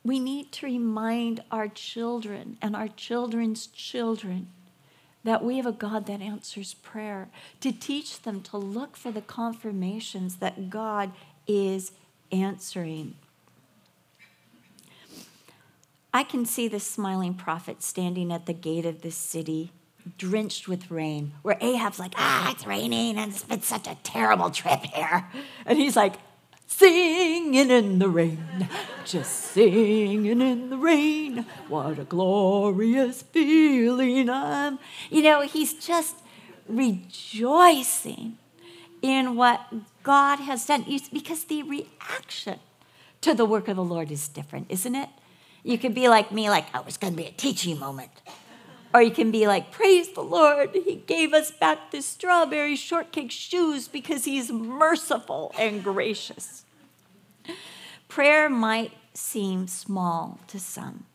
We 0.04 0.20
need 0.20 0.52
to 0.54 0.66
remind 0.66 1.44
our 1.52 1.68
children 1.68 2.58
and 2.62 2.76
our 2.76 2.90
children's 2.90 3.68
children 3.68 4.50
that 5.24 5.44
we 5.44 5.56
have 5.58 5.66
a 5.66 5.72
God 5.72 6.06
that 6.08 6.22
answers 6.22 6.74
prayer, 6.74 7.30
to 7.62 7.72
teach 7.72 8.24
them 8.24 8.42
to 8.42 8.58
look 8.58 8.98
for 8.98 9.12
the 9.12 9.22
confirmations 9.22 10.38
that 10.38 10.70
God 10.70 11.12
is 11.48 11.94
answering. 12.32 13.16
I 16.14 16.24
can 16.24 16.46
see 16.46 16.68
the 16.68 16.80
smiling 16.80 17.34
prophet 17.34 17.82
standing 17.82 18.32
at 18.32 18.46
the 18.46 18.54
gate 18.54 18.86
of 18.86 19.02
the 19.02 19.12
city, 19.12 19.72
drenched 20.18 20.68
with 20.68 20.92
rain, 20.92 21.32
where 21.42 21.58
Ahab's 21.62 22.00
like, 22.00 22.14
ah, 22.18 22.52
it's 22.52 22.68
raining 22.68 23.18
and 23.18 23.32
it's 23.32 23.44
been 23.44 23.62
such 23.62 23.88
a 23.88 23.98
terrible 24.04 24.52
trip 24.52 24.82
here. 24.82 25.26
And 25.66 25.80
he's 25.80 25.96
like, 25.96 26.16
singing 26.68 27.72
in 27.72 28.00
the 28.00 28.10
rain, 28.10 28.68
just 29.06 29.32
singing 29.32 30.42
in 30.42 30.70
the 30.70 30.78
rain. 30.78 31.46
What 31.68 32.00
a 32.00 32.04
glorious 32.04 33.22
feeling 33.22 34.30
I'm. 34.30 34.80
You 35.10 35.24
know, 35.24 35.42
he's 35.42 35.74
just 35.74 36.16
rejoicing 36.68 38.38
in 39.02 39.36
what 39.36 39.62
God 40.04 40.38
has 40.40 40.66
done 40.66 40.86
because 41.12 41.44
the 41.46 41.64
reaction 41.64 42.60
to 43.22 43.34
the 43.34 43.46
work 43.46 43.68
of 43.68 43.76
the 43.76 43.84
Lord 43.84 44.12
is 44.12 44.28
different, 44.28 44.68
isn't 44.70 44.96
it? 44.96 45.10
You 45.64 45.78
could 45.78 45.94
be 45.94 46.10
like 46.10 46.32
me, 46.32 46.50
like, 46.50 46.66
oh, 46.74 46.84
it's 46.88 46.98
going 46.98 47.14
to 47.14 47.18
be 47.18 47.28
a 47.28 47.32
teaching 47.32 47.80
moment. 47.80 48.12
Or 48.94 49.02
you 49.02 49.12
can 49.12 49.32
be 49.32 49.48
like, 49.48 49.72
praise 49.72 50.10
the 50.10 50.22
Lord, 50.22 50.72
He 50.74 51.04
gave 51.08 51.34
us 51.34 51.50
back 51.52 51.92
the 51.92 52.02
strawberry 52.02 52.76
shortcake 52.76 53.32
shoes 53.32 53.88
because 53.88 54.26
He's 54.26 54.52
merciful 54.52 55.54
and 55.58 55.84
gracious. 55.84 56.64
Prayer 58.08 58.50
might 58.50 58.92
seem 59.16 59.68
small 59.68 60.40
to 60.48 60.60
some, 60.60 61.06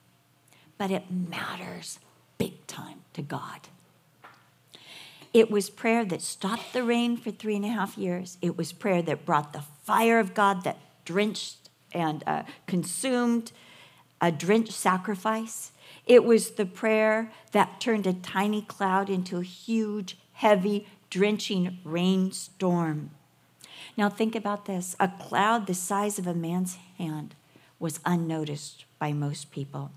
but 0.76 0.90
it 0.90 1.04
matters 1.10 2.00
big 2.38 2.66
time 2.66 3.00
to 3.12 3.22
God. 3.22 3.68
It 5.32 5.50
was 5.50 5.70
prayer 5.70 6.04
that 6.06 6.22
stopped 6.22 6.72
the 6.72 6.82
rain 6.82 7.16
for 7.16 7.30
three 7.30 7.54
and 7.54 7.64
a 7.64 7.68
half 7.68 7.98
years. 7.98 8.38
It 8.40 8.56
was 8.56 8.72
prayer 8.72 9.02
that 9.02 9.26
brought 9.26 9.52
the 9.52 9.62
fire 9.84 10.18
of 10.18 10.34
God 10.34 10.64
that 10.64 10.78
drenched 11.04 11.68
and 11.92 12.24
uh, 12.26 12.42
consumed 12.66 13.52
a 14.20 14.32
drenched 14.32 14.72
sacrifice. 14.72 15.70
It 16.08 16.24
was 16.24 16.52
the 16.52 16.64
prayer 16.64 17.30
that 17.52 17.80
turned 17.80 18.06
a 18.06 18.14
tiny 18.14 18.62
cloud 18.62 19.10
into 19.10 19.36
a 19.36 19.44
huge, 19.44 20.16
heavy, 20.32 20.88
drenching 21.10 21.78
rainstorm. 21.84 23.10
Now, 23.94 24.08
think 24.08 24.34
about 24.34 24.64
this 24.64 24.96
a 24.98 25.08
cloud 25.08 25.66
the 25.66 25.74
size 25.74 26.18
of 26.18 26.26
a 26.26 26.34
man's 26.34 26.78
hand 26.96 27.34
was 27.78 28.00
unnoticed 28.06 28.86
by 28.98 29.12
most 29.12 29.50
people, 29.50 29.90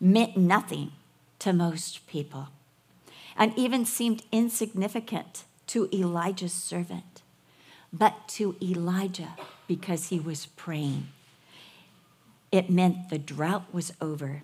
meant 0.00 0.38
nothing 0.38 0.92
to 1.40 1.52
most 1.52 2.06
people, 2.06 2.48
and 3.36 3.56
even 3.56 3.84
seemed 3.84 4.22
insignificant 4.32 5.44
to 5.66 5.88
Elijah's 5.94 6.52
servant. 6.52 7.22
But 7.92 8.26
to 8.28 8.56
Elijah, 8.62 9.36
because 9.66 10.08
he 10.08 10.18
was 10.18 10.46
praying, 10.46 11.08
it 12.50 12.70
meant 12.70 13.10
the 13.10 13.18
drought 13.18 13.72
was 13.72 13.92
over. 14.00 14.42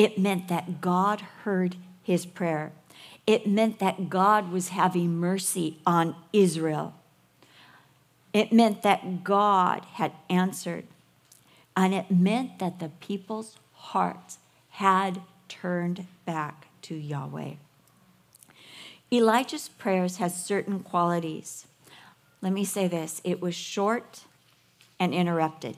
It 0.00 0.16
meant 0.16 0.48
that 0.48 0.80
God 0.80 1.20
heard 1.44 1.76
his 2.02 2.24
prayer. 2.24 2.72
It 3.26 3.46
meant 3.46 3.80
that 3.80 4.08
God 4.08 4.50
was 4.50 4.70
having 4.70 5.18
mercy 5.18 5.76
on 5.84 6.16
Israel. 6.32 6.94
It 8.32 8.50
meant 8.50 8.80
that 8.80 9.22
God 9.22 9.84
had 9.92 10.12
answered. 10.30 10.86
And 11.76 11.92
it 11.92 12.10
meant 12.10 12.60
that 12.60 12.78
the 12.78 12.88
people's 12.88 13.58
hearts 13.74 14.38
had 14.70 15.20
turned 15.48 16.06
back 16.24 16.68
to 16.80 16.94
Yahweh. 16.94 17.56
Elijah's 19.12 19.68
prayers 19.68 20.16
had 20.16 20.32
certain 20.32 20.80
qualities. 20.80 21.66
Let 22.40 22.54
me 22.54 22.64
say 22.64 22.88
this 22.88 23.20
it 23.22 23.42
was 23.42 23.54
short 23.54 24.24
and 24.98 25.12
interrupted. 25.12 25.76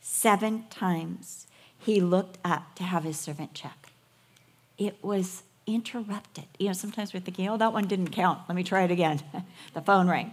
Seven 0.00 0.64
times 0.70 1.45
he 1.86 2.00
looked 2.00 2.36
up 2.44 2.74
to 2.74 2.82
have 2.82 3.04
his 3.04 3.16
servant 3.16 3.54
check. 3.54 3.92
It 4.76 4.96
was 5.02 5.44
interrupted. 5.68 6.46
You 6.58 6.66
know, 6.66 6.72
sometimes 6.72 7.14
we're 7.14 7.20
thinking, 7.20 7.48
oh, 7.48 7.56
that 7.56 7.72
one 7.72 7.86
didn't 7.86 8.08
count. 8.08 8.40
Let 8.48 8.56
me 8.56 8.64
try 8.64 8.82
it 8.82 8.90
again. 8.90 9.22
the 9.72 9.80
phone 9.80 10.08
rang. 10.08 10.32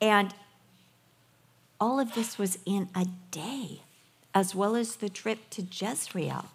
And 0.00 0.32
all 1.78 2.00
of 2.00 2.14
this 2.14 2.38
was 2.38 2.58
in 2.64 2.88
a 2.94 3.06
day, 3.30 3.82
as 4.34 4.54
well 4.54 4.76
as 4.76 4.96
the 4.96 5.10
trip 5.10 5.50
to 5.50 5.62
Jezreel. 5.62 6.46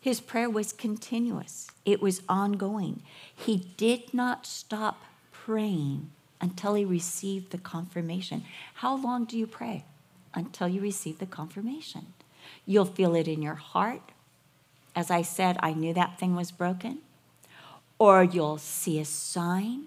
His 0.00 0.20
prayer 0.20 0.50
was 0.50 0.72
continuous, 0.72 1.70
it 1.84 2.02
was 2.02 2.20
ongoing. 2.28 3.02
He 3.34 3.68
did 3.76 4.12
not 4.12 4.44
stop 4.44 5.04
praying 5.30 6.10
until 6.40 6.74
he 6.74 6.84
received 6.84 7.52
the 7.52 7.58
confirmation. 7.58 8.42
How 8.74 8.96
long 8.96 9.24
do 9.24 9.38
you 9.38 9.46
pray? 9.46 9.84
Until 10.34 10.68
you 10.68 10.80
receive 10.80 11.18
the 11.18 11.26
confirmation. 11.26 12.06
You'll 12.66 12.84
feel 12.84 13.14
it 13.14 13.28
in 13.28 13.42
your 13.42 13.54
heart. 13.54 14.12
As 14.96 15.10
I 15.10 15.22
said, 15.22 15.56
I 15.60 15.72
knew 15.72 15.94
that 15.94 16.18
thing 16.18 16.34
was 16.36 16.50
broken. 16.50 16.98
Or 17.98 18.22
you'll 18.22 18.58
see 18.58 18.98
a 18.98 19.04
sign. 19.04 19.86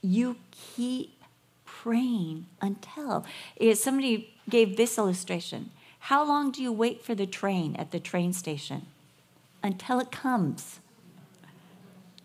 You 0.00 0.36
keep 0.50 1.18
praying 1.64 2.46
until. 2.60 3.24
Eh, 3.60 3.74
somebody 3.74 4.34
gave 4.48 4.76
this 4.76 4.98
illustration. 4.98 5.70
How 6.00 6.24
long 6.26 6.50
do 6.50 6.62
you 6.62 6.72
wait 6.72 7.02
for 7.02 7.14
the 7.14 7.26
train 7.26 7.76
at 7.76 7.90
the 7.90 8.00
train 8.00 8.32
station? 8.32 8.86
Until 9.62 10.00
it 10.00 10.10
comes. 10.10 10.80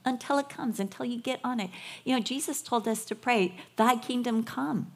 Until 0.05 0.37
it 0.37 0.49
comes, 0.49 0.79
until 0.79 1.05
you 1.05 1.19
get 1.19 1.39
on 1.43 1.59
it. 1.59 1.69
You 2.03 2.15
know, 2.15 2.21
Jesus 2.21 2.61
told 2.61 2.87
us 2.87 3.05
to 3.05 3.15
pray, 3.15 3.55
Thy 3.75 3.95
kingdom 3.95 4.43
come. 4.43 4.91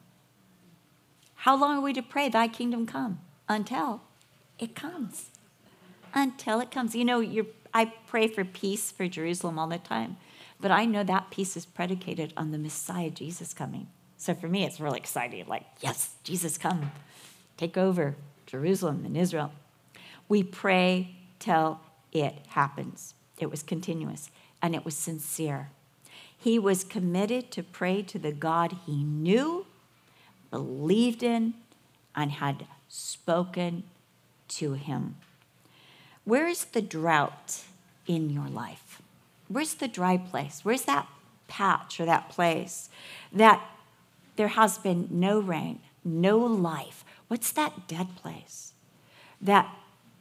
How 1.38 1.56
long 1.56 1.78
are 1.78 1.82
we 1.82 1.94
to 1.94 2.02
pray, 2.02 2.30
Thy 2.30 2.48
kingdom 2.48 2.86
come? 2.86 3.20
Until 3.48 4.02
it 4.60 4.76
comes. 4.76 5.30
Until 6.14 6.60
it 6.60 6.72
comes. 6.72 6.96
You 6.96 7.06
know, 7.06 7.46
I 7.74 7.94
pray 8.08 8.28
for 8.28 8.44
peace 8.44 8.92
for 8.92 9.08
Jerusalem 9.08 9.60
all 9.60 9.68
the 9.68 9.78
time, 9.78 10.18
but 10.60 10.72
I 10.72 10.86
know 10.86 11.04
that 11.04 11.30
peace 11.30 11.56
is 11.56 11.66
predicated 11.66 12.34
on 12.36 12.52
the 12.52 12.58
Messiah 12.58 13.12
Jesus 13.12 13.54
coming. 13.54 13.88
So 14.18 14.34
for 14.34 14.48
me, 14.48 14.66
it's 14.66 14.80
really 14.80 14.98
exciting. 14.98 15.46
Like, 15.48 15.66
yes, 15.80 16.16
Jesus, 16.24 16.58
come, 16.58 16.92
take 17.56 17.78
over 17.78 18.16
Jerusalem 18.48 19.04
and 19.06 19.16
Israel. 19.16 19.52
We 20.28 20.42
pray 20.42 21.16
till 21.38 21.80
it 22.12 22.34
happens. 22.48 23.14
It 23.38 23.52
was 23.52 23.62
continuous 23.62 24.32
and 24.60 24.74
it 24.74 24.84
was 24.84 24.96
sincere. 24.96 25.70
He 26.36 26.58
was 26.58 26.84
committed 26.84 27.52
to 27.52 27.62
pray 27.62 28.02
to 28.02 28.18
the 28.18 28.32
God 28.32 28.78
he 28.88 29.04
knew, 29.04 29.67
believed 30.52 31.24
in, 31.24 31.54
and 32.16 32.32
had 32.32 32.66
spoken 32.90 33.84
to 34.48 34.74
him. 34.74 35.18
Where 36.24 36.48
is 36.48 36.66
the 36.66 36.82
drought 36.82 37.64
in 38.08 38.30
your 38.30 38.48
life? 38.48 39.02
Where's 39.48 39.76
the 39.76 39.88
dry 39.88 40.18
place? 40.18 40.62
Where's 40.64 40.84
that 40.84 41.08
patch 41.48 42.00
or 42.00 42.06
that 42.06 42.30
place 42.30 42.90
that 43.32 43.62
there 44.36 44.50
has 44.50 44.78
been 44.78 45.08
no 45.10 45.40
rain, 45.40 45.80
no 46.06 46.38
life. 46.38 47.04
What's 47.28 47.52
that 47.54 47.88
dead 47.88 48.16
place? 48.16 48.74
That 49.42 49.74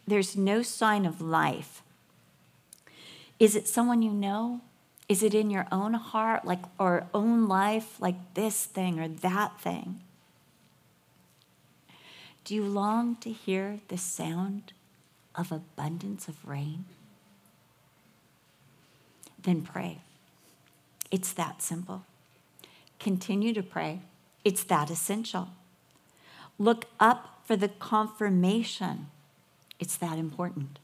there's 0.06 0.36
no 0.36 0.62
sign 0.62 1.04
of 1.04 1.20
life. 1.20 1.82
Is 3.38 3.54
it 3.54 3.68
someone 3.68 4.02
you 4.02 4.10
know? 4.10 4.62
Is 5.08 5.22
it 5.22 5.34
in 5.34 5.50
your 5.50 5.66
own 5.70 5.94
heart, 5.94 6.44
like 6.44 6.62
or 6.78 7.06
own 7.14 7.46
life, 7.46 8.00
like 8.00 8.34
this 8.34 8.64
thing 8.64 8.98
or 8.98 9.08
that 9.08 9.60
thing? 9.60 10.00
Do 12.46 12.54
you 12.54 12.62
long 12.62 13.16
to 13.22 13.32
hear 13.32 13.80
the 13.88 13.98
sound 13.98 14.72
of 15.34 15.50
abundance 15.50 16.28
of 16.28 16.46
rain? 16.46 16.84
Then 19.42 19.62
pray. 19.62 19.98
It's 21.10 21.32
that 21.32 21.60
simple. 21.60 22.04
Continue 23.00 23.52
to 23.52 23.64
pray. 23.64 23.98
It's 24.44 24.62
that 24.62 24.90
essential. 24.90 25.48
Look 26.56 26.84
up 27.00 27.40
for 27.44 27.56
the 27.56 27.68
confirmation. 27.68 29.08
It's 29.80 29.96
that 29.96 30.16
important. 30.16 30.78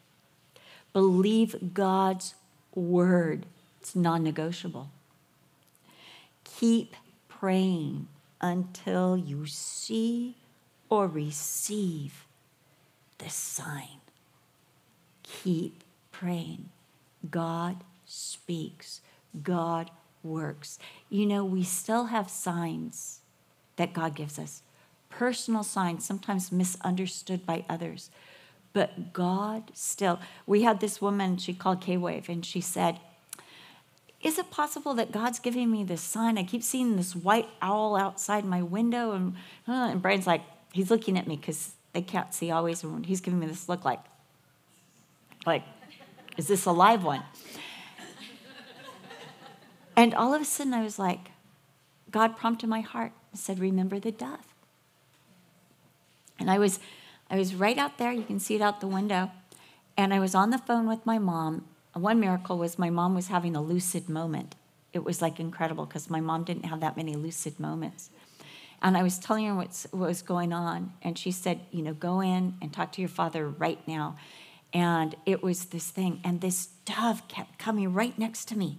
Believe 0.92 1.72
God's 1.75 2.35
word, 2.75 3.46
it's 3.81 3.94
non 3.94 4.25
negotiable. 4.25 4.90
Keep 6.42 6.96
praying 7.29 8.09
until 8.40 9.16
you 9.16 9.46
see 9.46 10.35
or 10.92 11.07
receive 11.07 12.26
the 13.16 13.31
sign. 13.31 14.02
keep 15.22 15.83
praying. 16.11 16.68
God 17.31 17.76
speaks, 18.05 19.00
God 19.42 19.90
works. 20.22 20.78
You 21.09 21.24
know, 21.24 21.46
we 21.46 21.62
still 21.62 22.07
have 22.07 22.28
signs 22.28 23.20
that 23.76 23.94
God 23.94 24.14
gives 24.14 24.38
us, 24.38 24.61
personal 25.09 25.62
signs, 25.62 26.05
sometimes 26.05 26.52
misunderstood 26.52 27.46
by 27.46 27.64
others. 27.70 28.11
But 28.74 29.14
God 29.14 29.70
still, 29.72 30.20
we 30.46 30.61
had 30.61 30.81
this 30.81 31.00
woman 31.00 31.38
she 31.38 31.55
called 31.55 31.81
K 31.81 31.96
Wave, 31.96 32.28
and 32.28 32.44
she 32.44 32.61
said, 32.61 33.00
Is 34.20 34.38
it 34.38 34.50
possible 34.50 34.92
that 34.92 35.11
God's 35.11 35.38
giving 35.38 35.70
me 35.70 35.85
this 35.85 36.02
sign? 36.02 36.37
I 36.37 36.44
keep 36.44 36.62
seeing 36.62 36.96
this 36.96 37.16
white 37.16 37.48
owl 37.62 37.96
outside 37.96 38.44
my 38.44 38.61
window. 38.61 39.12
And, 39.12 39.37
uh, 39.66 39.88
and 39.92 40.02
Brian's 40.02 40.26
like, 40.26 40.42
He's 40.73 40.91
looking 40.91 41.19
at 41.19 41.27
me 41.27 41.37
because 41.37 41.73
they 41.93 42.03
can't 42.03 42.33
see 42.33 42.51
always. 42.51 42.83
And 42.83 43.05
he's 43.05 43.21
giving 43.21 43.39
me 43.39 43.47
this 43.47 43.69
look 43.69 43.85
like, 43.85 44.01
like, 45.47 45.65
is 46.37 46.49
this 46.49 46.65
a 46.65 46.73
live 46.73 47.05
one? 47.05 47.23
and 49.97 50.15
all 50.15 50.33
of 50.35 50.41
a 50.41 50.45
sudden 50.45 50.73
I 50.73 50.83
was 50.83 50.99
like, 50.99 51.31
God 52.11 52.37
prompted 52.37 52.69
my 52.69 52.81
heart 52.81 53.13
and 53.31 53.41
said, 53.41 53.59
Remember 53.59 53.99
the 53.99 54.13
dove. 54.13 54.55
And 56.39 56.51
I 56.51 56.59
was 56.59 56.81
I 57.31 57.37
was 57.37 57.55
right 57.55 57.79
out 57.79 57.97
there, 57.97 58.13
you 58.13 58.25
can 58.25 58.39
see 58.39 58.57
it 58.57 58.61
out 58.61 58.81
the 58.81 58.87
window, 58.87 59.31
and 59.97 60.13
I 60.13 60.21
was 60.21 60.35
on 60.35 60.51
the 60.51 60.59
phone 60.59 60.87
with 60.87 61.07
my 61.07 61.19
mom. 61.19 61.67
One 61.95 62.21
miracle 62.21 62.59
was 62.59 62.79
my 62.79 62.91
mom 62.91 63.15
was 63.15 63.29
having 63.29 63.57
a 63.57 63.63
lucid 63.63 64.09
moment. 64.09 64.55
It 64.93 65.03
was 65.03 65.23
like 65.23 65.41
incredible 65.41 65.87
because 65.87 66.11
my 66.11 66.21
mom 66.21 66.45
didn't 66.45 66.65
have 66.65 66.81
that 66.81 66.97
many 66.97 67.15
lucid 67.15 67.59
moments. 67.59 68.11
And 68.83 68.97
I 68.97 69.05
was 69.05 69.18
telling 69.18 69.47
her 69.47 69.55
what's, 69.55 69.87
what 69.92 70.09
was 70.09 70.23
going 70.23 70.53
on, 70.53 70.92
and 71.03 71.16
she 71.16 71.31
said, 71.31 71.61
You 71.71 71.83
know, 71.83 71.95
go 71.95 72.21
in 72.21 72.55
and 72.61 72.73
talk 72.73 72.90
to 72.92 73.01
your 73.01 73.09
father 73.09 73.49
right 73.49 73.79
now. 73.87 74.16
And 74.75 75.14
it 75.25 75.42
was 75.42 75.66
this 75.66 75.88
thing, 75.90 76.21
and 76.25 76.40
this 76.40 76.66
dove 76.85 77.29
kept 77.29 77.59
coming 77.59 77.92
right 77.92 78.18
next 78.18 78.47
to 78.47 78.59
me, 78.59 78.79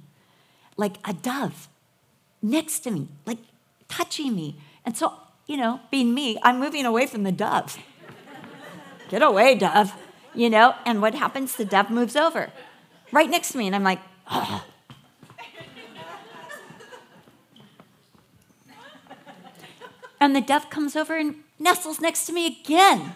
like 0.76 0.98
a 1.08 1.14
dove 1.14 1.70
next 2.42 2.80
to 2.80 2.92
me, 2.92 3.08
like 3.26 3.38
touching 3.88 4.36
me. 4.36 4.58
And 4.86 4.98
so, 4.98 5.14
you 5.48 5.56
know, 5.56 5.80
being 5.90 6.14
me, 6.14 6.38
I'm 6.44 6.60
moving 6.60 6.86
away 6.86 7.06
from 7.06 7.24
the 7.24 7.32
dove. 7.32 7.78
Get 9.10 9.22
away, 9.22 9.56
dove. 9.56 9.94
You 10.36 10.50
know, 10.50 10.74
and 10.86 11.02
what 11.02 11.14
happens? 11.14 11.56
The 11.56 11.64
dove 11.64 11.92
moves 11.92 12.16
over 12.16 12.50
right 13.12 13.30
next 13.30 13.52
to 13.52 13.58
me, 13.58 13.68
and 13.68 13.76
I'm 13.76 13.84
like. 13.84 14.00
And 20.24 20.34
the 20.34 20.42
dove 20.42 20.70
comes 20.70 20.96
over 20.96 21.18
and 21.18 21.36
nestles 21.60 22.00
next 22.00 22.26
to 22.26 22.34
me 22.34 22.48
again. 22.48 23.14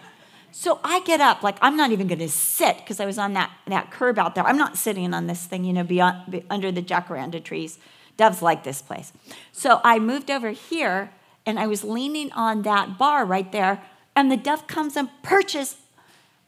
So 0.52 0.78
I 0.84 1.00
get 1.00 1.22
up, 1.22 1.42
like 1.42 1.56
I'm 1.62 1.74
not 1.74 1.90
even 1.90 2.06
going 2.06 2.18
to 2.18 2.28
sit 2.28 2.76
because 2.76 3.00
I 3.00 3.06
was 3.06 3.16
on 3.16 3.32
that, 3.32 3.50
that 3.66 3.90
curb 3.90 4.18
out 4.18 4.34
there. 4.34 4.44
I'm 4.44 4.58
not 4.58 4.76
sitting 4.76 5.14
on 5.14 5.26
this 5.26 5.46
thing, 5.46 5.64
you 5.64 5.72
know, 5.72 5.84
beyond, 5.84 6.30
be, 6.30 6.44
under 6.50 6.70
the 6.70 6.82
jacaranda 6.82 7.42
trees. 7.42 7.78
Doves 8.18 8.42
like 8.42 8.62
this 8.62 8.82
place. 8.82 9.12
So 9.52 9.80
I 9.84 9.98
moved 9.98 10.30
over 10.30 10.50
here 10.50 11.10
and 11.46 11.58
I 11.58 11.66
was 11.66 11.82
leaning 11.82 12.30
on 12.32 12.62
that 12.62 12.98
bar 12.98 13.24
right 13.24 13.50
there, 13.52 13.82
and 14.14 14.30
the 14.30 14.36
dove 14.36 14.66
comes 14.66 14.94
and 14.94 15.08
perches 15.22 15.76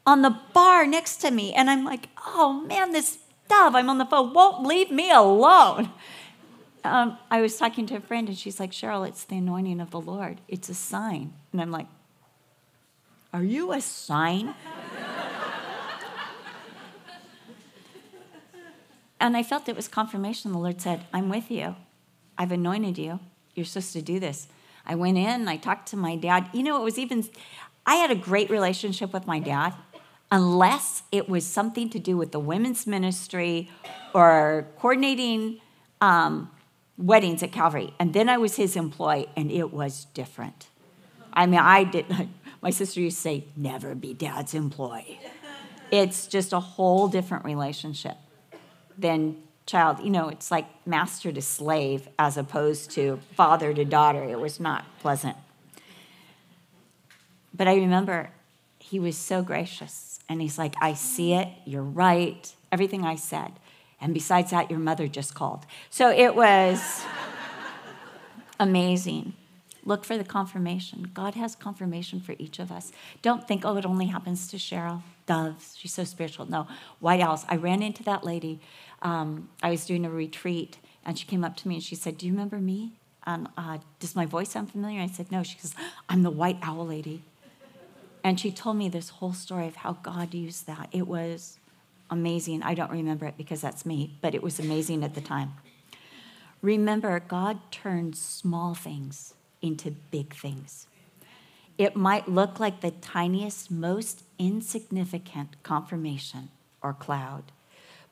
on 0.04 0.20
the 0.20 0.36
bar 0.52 0.86
next 0.86 1.16
to 1.18 1.30
me. 1.30 1.54
And 1.54 1.70
I'm 1.70 1.84
like, 1.86 2.10
oh 2.26 2.52
man, 2.52 2.92
this 2.92 3.16
dove, 3.48 3.74
I'm 3.74 3.88
on 3.88 3.96
the 3.96 4.04
phone, 4.04 4.34
won't 4.34 4.66
leave 4.66 4.90
me 4.90 5.10
alone. 5.10 5.90
Um, 6.82 7.18
I 7.30 7.40
was 7.40 7.56
talking 7.56 7.86
to 7.86 7.96
a 7.96 8.00
friend 8.00 8.28
and 8.28 8.36
she's 8.36 8.58
like, 8.58 8.70
Cheryl, 8.70 9.06
it's 9.06 9.24
the 9.24 9.36
anointing 9.36 9.80
of 9.80 9.90
the 9.90 10.00
Lord. 10.00 10.40
It's 10.48 10.68
a 10.68 10.74
sign. 10.74 11.32
And 11.52 11.60
I'm 11.60 11.70
like, 11.70 11.86
are 13.32 13.44
you 13.44 13.72
a 13.72 13.80
sign? 13.80 14.54
and 19.20 19.36
I 19.36 19.42
felt 19.42 19.68
it 19.68 19.76
was 19.76 19.88
confirmation. 19.88 20.52
The 20.52 20.58
Lord 20.58 20.80
said, 20.80 21.04
I'm 21.12 21.28
with 21.28 21.50
you. 21.50 21.76
I've 22.38 22.52
anointed 22.52 22.98
you. 22.98 23.20
You're 23.54 23.66
supposed 23.66 23.92
to 23.92 24.02
do 24.02 24.18
this. 24.18 24.48
I 24.86 24.94
went 24.94 25.18
in, 25.18 25.46
I 25.46 25.56
talked 25.58 25.88
to 25.88 25.96
my 25.96 26.16
dad. 26.16 26.48
You 26.52 26.62
know, 26.62 26.80
it 26.80 26.84
was 26.84 26.98
even, 26.98 27.28
I 27.84 27.96
had 27.96 28.10
a 28.10 28.14
great 28.14 28.50
relationship 28.50 29.12
with 29.12 29.26
my 29.26 29.38
dad 29.38 29.74
unless 30.32 31.02
it 31.12 31.28
was 31.28 31.44
something 31.44 31.90
to 31.90 31.98
do 31.98 32.16
with 32.16 32.32
the 32.32 32.38
women's 32.38 32.86
ministry 32.86 33.70
or 34.14 34.66
coordinating 34.78 35.60
um, 36.00 36.50
weddings 37.00 37.42
at 37.42 37.50
Calvary. 37.50 37.94
And 37.98 38.12
then 38.12 38.28
I 38.28 38.36
was 38.36 38.56
his 38.56 38.76
employee, 38.76 39.28
and 39.36 39.50
it 39.50 39.72
was 39.72 40.06
different. 40.14 40.68
I 41.32 41.46
mean, 41.46 41.60
I 41.60 41.84
did. 41.84 42.06
My 42.62 42.70
sister 42.70 43.00
used 43.00 43.16
to 43.16 43.22
say, 43.22 43.44
"Never 43.56 43.94
be 43.94 44.14
dad's 44.14 44.54
employee." 44.54 45.20
It's 45.90 46.26
just 46.26 46.52
a 46.52 46.60
whole 46.60 47.08
different 47.08 47.44
relationship 47.44 48.16
than 48.96 49.36
child. 49.66 50.00
You 50.00 50.10
know, 50.10 50.28
it's 50.28 50.50
like 50.50 50.66
master 50.86 51.32
to 51.32 51.42
slave 51.42 52.08
as 52.18 52.36
opposed 52.36 52.90
to 52.92 53.18
father 53.34 53.72
to 53.72 53.84
daughter. 53.84 54.22
It 54.22 54.38
was 54.38 54.60
not 54.60 54.84
pleasant. 55.00 55.36
But 57.54 57.66
I 57.66 57.74
remember 57.74 58.30
he 58.78 58.98
was 58.98 59.16
so 59.16 59.42
gracious 59.42 60.20
and 60.28 60.40
he's 60.40 60.58
like, 60.58 60.74
I 60.80 60.94
see 60.94 61.34
it. 61.34 61.48
You're 61.64 61.82
right. 61.82 62.54
Everything 62.72 63.04
I 63.04 63.16
said. 63.16 63.52
And 64.00 64.14
besides 64.14 64.50
that, 64.50 64.70
your 64.70 64.80
mother 64.80 65.08
just 65.08 65.34
called. 65.34 65.66
So 65.90 66.10
it 66.10 66.34
was 66.34 67.04
amazing. 68.58 69.34
Look 69.84 70.04
for 70.04 70.18
the 70.18 70.24
confirmation. 70.24 71.10
God 71.14 71.34
has 71.34 71.54
confirmation 71.54 72.20
for 72.20 72.34
each 72.38 72.58
of 72.58 72.70
us. 72.70 72.92
Don't 73.22 73.46
think, 73.46 73.64
oh, 73.64 73.76
it 73.76 73.86
only 73.86 74.06
happens 74.06 74.48
to 74.48 74.56
Cheryl. 74.56 75.02
Doves, 75.26 75.76
she's 75.76 75.92
so 75.92 76.04
spiritual. 76.04 76.50
No, 76.50 76.66
White 76.98 77.20
Owls. 77.20 77.44
I 77.48 77.56
ran 77.56 77.82
into 77.82 78.02
that 78.04 78.24
lady. 78.24 78.60
Um, 79.02 79.48
I 79.62 79.70
was 79.70 79.86
doing 79.86 80.04
a 80.04 80.10
retreat, 80.10 80.78
and 81.04 81.18
she 81.18 81.24
came 81.24 81.44
up 81.44 81.56
to 81.58 81.68
me 81.68 81.76
and 81.76 81.84
she 81.84 81.94
said, 81.94 82.18
Do 82.18 82.26
you 82.26 82.32
remember 82.32 82.58
me? 82.58 82.92
And 83.26 83.48
uh, 83.56 83.78
does 84.00 84.16
my 84.16 84.26
voice 84.26 84.50
sound 84.50 84.70
familiar? 84.70 85.00
I 85.00 85.06
said, 85.06 85.30
No. 85.30 85.42
She 85.42 85.56
goes, 85.56 85.74
I'm 86.08 86.22
the 86.22 86.30
White 86.30 86.58
Owl 86.62 86.86
lady. 86.86 87.22
And 88.22 88.38
she 88.38 88.50
told 88.50 88.76
me 88.76 88.88
this 88.88 89.08
whole 89.08 89.32
story 89.32 89.66
of 89.66 89.76
how 89.76 89.94
God 89.94 90.34
used 90.34 90.66
that. 90.66 90.88
It 90.92 91.06
was 91.06 91.58
amazing. 92.10 92.62
I 92.62 92.74
don't 92.74 92.90
remember 92.90 93.26
it 93.26 93.36
because 93.36 93.60
that's 93.60 93.86
me, 93.86 94.18
but 94.20 94.34
it 94.34 94.42
was 94.42 94.58
amazing 94.58 95.04
at 95.04 95.14
the 95.14 95.20
time. 95.20 95.54
Remember, 96.62 97.18
God 97.20 97.58
turns 97.70 98.20
small 98.20 98.74
things 98.74 99.34
into 99.62 99.92
big 100.10 100.34
things. 100.34 100.86
It 101.78 101.96
might 101.96 102.28
look 102.28 102.60
like 102.60 102.80
the 102.80 102.90
tiniest, 102.90 103.70
most 103.70 104.24
insignificant 104.38 105.62
confirmation 105.62 106.50
or 106.82 106.92
cloud, 106.92 107.44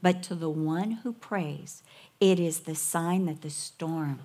but 0.01 0.23
to 0.25 0.35
the 0.35 0.49
one 0.49 0.93
who 1.03 1.13
prays, 1.13 1.83
it 2.21 2.41
is 2.41 2.61
the 2.61 2.75
sign 2.75 3.27
that 3.27 3.43
the 3.43 3.51
storm, 3.51 4.21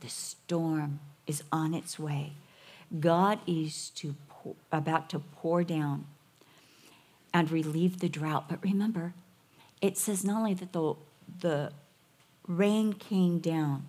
the 0.00 0.08
storm 0.08 1.00
is 1.26 1.42
on 1.52 1.74
its 1.74 1.98
way. 1.98 2.32
God 2.98 3.40
is 3.46 3.90
to 3.90 4.14
about 4.72 5.10
to 5.10 5.18
pour 5.18 5.62
down 5.62 6.06
and 7.32 7.50
relieve 7.50 8.00
the 8.00 8.08
drought. 8.08 8.48
But 8.48 8.62
remember, 8.62 9.14
it 9.80 9.96
says 9.96 10.24
not 10.24 10.38
only 10.38 10.54
that 10.54 10.72
the, 10.72 10.94
the 11.40 11.72
rain 12.46 12.92
came 12.92 13.38
down, 13.38 13.86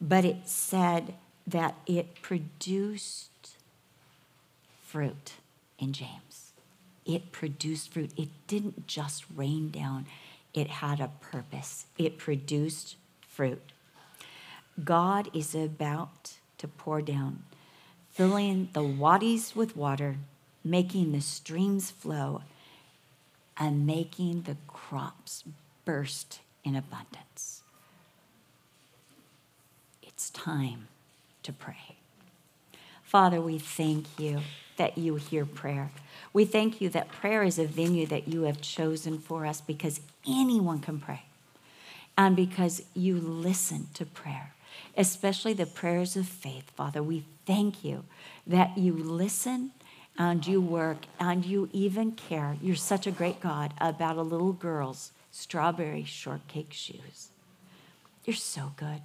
but 0.00 0.24
it 0.24 0.48
said 0.48 1.14
that 1.46 1.74
it 1.86 2.22
produced 2.22 3.56
fruit 4.82 5.34
in 5.78 5.92
James. 5.92 6.52
It 7.04 7.32
produced 7.32 7.92
fruit. 7.92 8.12
It 8.16 8.28
didn't 8.46 8.86
just 8.86 9.24
rain 9.34 9.70
down, 9.70 10.06
it 10.52 10.68
had 10.68 11.00
a 11.00 11.10
purpose. 11.20 11.86
It 11.98 12.18
produced 12.18 12.96
fruit. 13.28 13.62
God 14.82 15.28
is 15.34 15.54
about 15.54 16.34
to 16.58 16.68
pour 16.68 17.02
down 17.02 17.42
filling 18.10 18.68
the 18.72 18.82
wadis 18.82 19.54
with 19.54 19.76
water, 19.76 20.16
making 20.64 21.12
the 21.12 21.20
streams 21.20 21.90
flow, 21.90 22.42
and 23.56 23.86
making 23.86 24.42
the 24.42 24.56
crops 24.66 25.44
burst 25.84 26.40
in 26.64 26.74
abundance. 26.74 27.62
It's 30.02 30.30
time 30.30 30.88
to 31.42 31.52
pray. 31.52 31.96
Father, 33.02 33.40
we 33.40 33.58
thank 33.58 34.06
you 34.18 34.40
that 34.76 34.96
you 34.96 35.16
hear 35.16 35.44
prayer. 35.44 35.90
We 36.32 36.44
thank 36.44 36.80
you 36.80 36.88
that 36.90 37.10
prayer 37.10 37.42
is 37.42 37.58
a 37.58 37.66
venue 37.66 38.06
that 38.06 38.28
you 38.28 38.42
have 38.42 38.60
chosen 38.60 39.18
for 39.18 39.44
us 39.44 39.60
because 39.60 40.00
anyone 40.26 40.78
can 40.78 41.00
pray 41.00 41.22
and 42.16 42.36
because 42.36 42.82
you 42.94 43.16
listen 43.16 43.88
to 43.94 44.06
prayer 44.06 44.52
especially 44.96 45.52
the 45.52 45.66
prayers 45.66 46.16
of 46.16 46.26
faith, 46.26 46.70
Father. 46.76 47.02
We 47.02 47.24
thank 47.46 47.84
you 47.84 48.04
that 48.46 48.76
you 48.76 48.92
listen 48.92 49.72
and 50.20 50.46
you 50.46 50.60
work 50.60 50.98
and 51.18 51.46
you 51.46 51.66
even 51.72 52.12
care. 52.12 52.58
You're 52.60 52.76
such 52.76 53.06
a 53.06 53.10
great 53.10 53.40
God 53.40 53.72
about 53.80 54.18
a 54.18 54.22
little 54.22 54.52
girl's 54.52 55.12
strawberry 55.30 56.04
shortcake 56.04 56.74
shoes. 56.74 57.30
You're 58.26 58.36
so 58.36 58.74
good. 58.76 59.00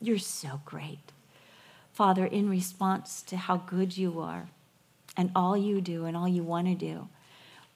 You're 0.00 0.18
so 0.18 0.60
great. 0.64 1.12
Father, 1.92 2.26
in 2.26 2.50
response 2.50 3.22
to 3.28 3.36
how 3.36 3.58
good 3.58 3.96
you 3.96 4.18
are 4.18 4.48
and 5.16 5.30
all 5.36 5.56
you 5.56 5.80
do 5.80 6.04
and 6.04 6.16
all 6.16 6.26
you 6.26 6.42
want 6.42 6.66
to 6.66 6.74
do, 6.74 7.08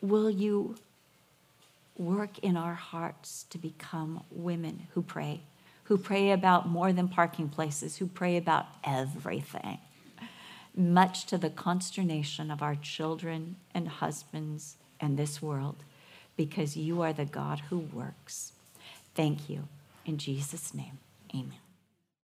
will 0.00 0.28
you 0.28 0.74
work 1.96 2.40
in 2.40 2.56
our 2.56 2.74
hearts 2.74 3.46
to 3.50 3.58
become 3.58 4.24
women 4.32 4.88
who 4.94 5.02
pray, 5.02 5.42
who 5.84 5.96
pray 5.96 6.32
about 6.32 6.68
more 6.68 6.92
than 6.92 7.06
parking 7.06 7.48
places, 7.48 7.98
who 7.98 8.08
pray 8.08 8.36
about 8.36 8.66
everything, 8.82 9.78
much 10.76 11.24
to 11.26 11.38
the 11.38 11.50
consternation 11.50 12.50
of 12.50 12.62
our 12.62 12.74
children 12.74 13.56
and 13.74 13.88
husbands 13.88 14.76
and 15.00 15.16
this 15.16 15.40
world, 15.40 15.84
because 16.36 16.76
you 16.76 17.02
are 17.02 17.12
the 17.12 17.24
God 17.24 17.60
who 17.70 17.78
works. 17.78 18.52
Thank 19.14 19.48
you. 19.48 19.68
In 20.04 20.18
Jesus' 20.18 20.74
name, 20.74 20.98
amen. 21.34 21.63